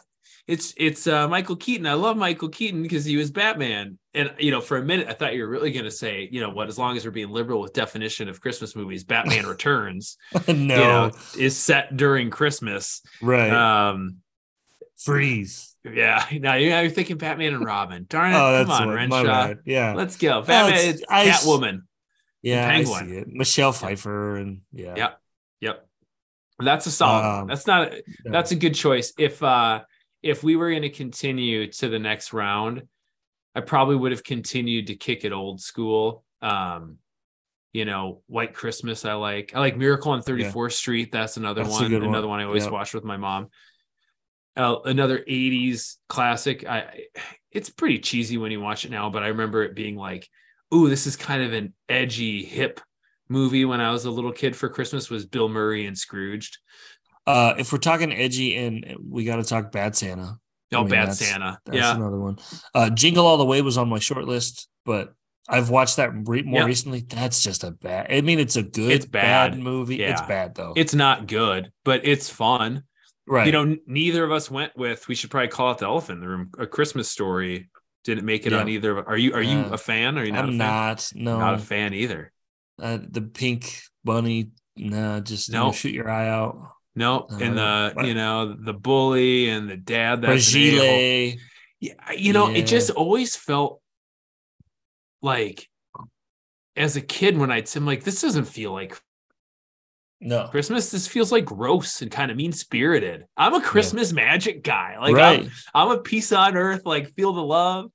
[0.47, 1.87] it's it's uh, Michael Keaton.
[1.87, 3.99] I love Michael Keaton because he was Batman.
[4.15, 6.41] And you know, for a minute, I thought you were really going to say, you
[6.41, 6.67] know, what?
[6.69, 10.17] As long as we're being liberal with definition of Christmas movies, Batman Returns,
[10.49, 13.01] no, you know, is set during Christmas.
[13.23, 13.53] right.
[13.53, 14.17] Um,
[15.03, 15.77] Freeze.
[15.85, 16.25] yeah.
[16.33, 18.07] Now you're you're thinking Batman and Robin.
[18.09, 18.37] Darn it!
[18.37, 19.55] Oh, Come on, what, Renshaw.
[19.65, 20.43] Yeah, Let's go.
[20.43, 20.79] Batman.
[20.79, 21.83] it's- It's, I s- Catwoman.
[22.43, 23.09] yeah, I Penguin.
[23.09, 23.29] see it.
[23.29, 25.21] Michelle Pfeiffer and yeah, Yep.
[25.61, 25.87] Yep.
[26.63, 27.41] That's a solid.
[27.43, 27.89] Um, that's not.
[27.93, 28.33] A, yeah.
[28.33, 29.13] that's a good choice.
[29.19, 29.81] If uh
[30.23, 32.83] if we were going to continue to the next round,
[33.55, 36.23] I probably would have continued to kick it old school.
[36.43, 36.99] Um,
[37.73, 39.07] you know, White Christmas.
[39.07, 39.53] I like.
[39.55, 41.11] I like Miracle on Thirty Fourth Street.
[41.13, 41.89] That's another That's one.
[41.89, 42.11] good one.
[42.11, 42.73] Another one I always Yep.
[42.73, 43.49] watch with my mom.
[44.61, 46.67] Uh, another '80s classic.
[46.69, 47.05] I.
[47.53, 50.29] It's pretty cheesy when you watch it now, but I remember it being like,
[50.75, 52.81] "Ooh, this is kind of an edgy, hip."
[53.33, 56.59] movie when I was a little kid for Christmas was Bill Murray and Scrooged.
[57.29, 60.37] Uh, if we're talking edgy, and we got to talk Bad Santa.
[60.73, 61.59] Oh, I mean, Bad that's- Santa.
[61.65, 61.95] That's yeah.
[61.95, 62.39] another one.
[62.75, 65.15] Uh, Jingle All the Way was on my short list, but
[65.49, 66.67] I've watched that re- more Yeah.
[66.67, 67.03] recently.
[67.09, 68.09] That's just a bad.
[68.13, 69.57] I mean, it's a good, It's bad.
[69.57, 70.03] movie.
[70.03, 70.73] It's bad though.
[70.77, 72.83] It's not good, but it's fun.
[73.31, 73.47] Right.
[73.47, 76.21] You know, neither of us went with, we should probably call it the elephant in
[76.21, 76.51] the room.
[76.59, 77.71] A Christmas story
[78.05, 78.61] didn't make it Yeah.
[78.61, 78.99] on either.
[78.99, 80.19] of Are you, are you a fan?
[80.19, 80.59] Or are you not I'm a fan?
[80.59, 81.13] not.
[81.15, 82.33] No, Not a fan either.
[82.81, 84.51] Uh, the pink bunny.
[84.77, 85.75] no just no Nope.
[85.75, 86.57] shoot your eye out.
[86.97, 87.27] No.
[87.31, 88.07] and Uh, the, what?
[88.07, 90.23] you know, the bully and the dad.
[90.23, 91.33] That's Yeah,
[92.17, 92.59] you know, Yeah.
[92.59, 93.81] it just always felt
[95.23, 95.69] like
[96.77, 98.99] as a kid when I'd say, I'm like, this doesn't feel like
[100.21, 100.47] No.
[100.49, 100.91] Christmas.
[100.91, 103.25] This feels like gross and kind of mean spirited.
[103.37, 104.97] I'm a Christmas magic guy.
[105.01, 105.41] Like right.
[105.45, 105.51] I'm,
[105.93, 106.83] I'm a peace on earth.
[106.85, 107.91] Like feel the love.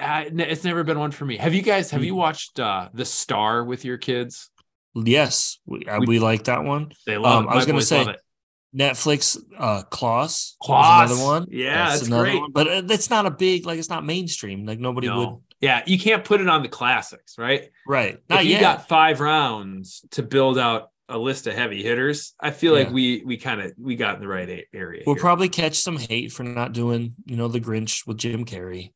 [0.00, 1.36] Uh, n- it's never been one for me.
[1.36, 1.90] Have you guys?
[1.90, 2.18] Have you Mm.
[2.18, 4.50] watched uh, The Star with your kids?
[4.94, 6.92] Yes, we, uh, We- we like that one.
[7.06, 7.44] They love.
[7.44, 7.52] Um, it.
[7.52, 8.06] I was gonna say.
[8.74, 10.56] Netflix, uh, Klaus.
[10.60, 11.10] was Klaus.
[11.10, 11.46] another one.
[11.50, 12.40] Yeah, That's it's another great.
[12.40, 12.52] one.
[12.52, 14.66] But uh, it's not a big, like, it's not mainstream.
[14.66, 15.36] Like nobody would.
[15.60, 17.70] Yeah, you can't put it on the classics, right?
[17.86, 18.18] Right.
[18.28, 18.60] Not if you yet.
[18.60, 23.22] got five rounds to build out a list of heavy hitters, I feel like we
[23.24, 25.02] we kind of we got in the right a- area.
[25.06, 25.20] We'll here.
[25.20, 28.92] probably catch some hate for not doing, you know, the Grinch with Jim Carrey.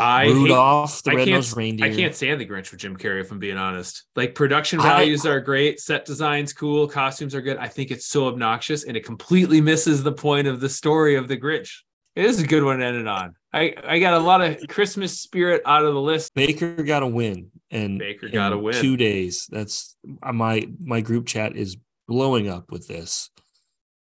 [0.00, 1.86] I hate, Rudolph, the I can't- red-nosed reindeer.
[1.86, 4.02] I can't stand the Grinch with Jim Carrey, if I'm being honest.
[4.16, 7.58] Like production I- values are great, set designs cool, costumes are good.
[7.58, 11.28] I think it's so obnoxious and it completely misses the point of the story of
[11.28, 11.70] the Grinch.
[12.16, 13.34] It is a good one to end it on.
[13.52, 16.34] I, I got a lot of Christmas spirit out of the list.
[16.34, 18.74] Baker got a win, and Baker got a win.
[18.74, 19.48] Two days.
[19.50, 23.30] That's uh, my my group chat is blowing up with this.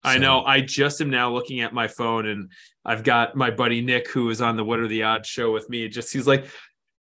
[0.04, 0.44] I know.
[0.44, 2.52] I just am now looking at my phone and
[2.84, 5.70] I've got my buddy Nick, who is on the What Are the Odds show with
[5.70, 5.88] me.
[5.90, 6.46] Just he's like,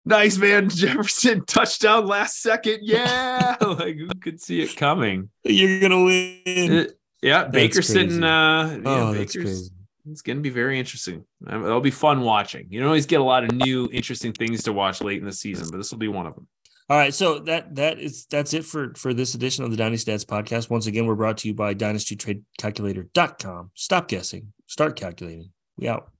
[0.04, 2.80] nice man, Jefferson touchdown last second.
[2.82, 3.56] Yeah.
[3.60, 5.30] like who could see it coming?
[5.44, 6.72] you're gonna win.
[6.72, 6.84] Uh,
[7.22, 8.24] yeah, Baker's sitting crazy.
[8.24, 9.70] uh yeah, oh, that's crazy.
[10.10, 11.24] It's gonna be very interesting.
[11.46, 12.66] Um, It'll be fun watching.
[12.70, 15.68] You always get a lot of new interesting things to watch late in the season,
[15.70, 16.46] but this will be one of them.
[16.88, 20.10] All right, so that that is that's it for for this edition of the Dynasty
[20.10, 20.70] Dads podcast.
[20.70, 23.70] Once again, we're brought to you by dynastytradecalculator.com.
[23.74, 25.50] Stop guessing, start calculating.
[25.76, 26.10] We out.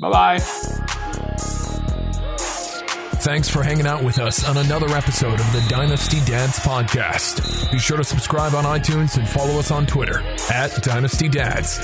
[0.00, 0.86] Bye bye.
[3.30, 7.70] Thanks for hanging out with us on another episode of the Dynasty Dads podcast.
[7.70, 10.20] Be sure to subscribe on iTunes and follow us on Twitter
[10.52, 11.78] at Dynasty Dads.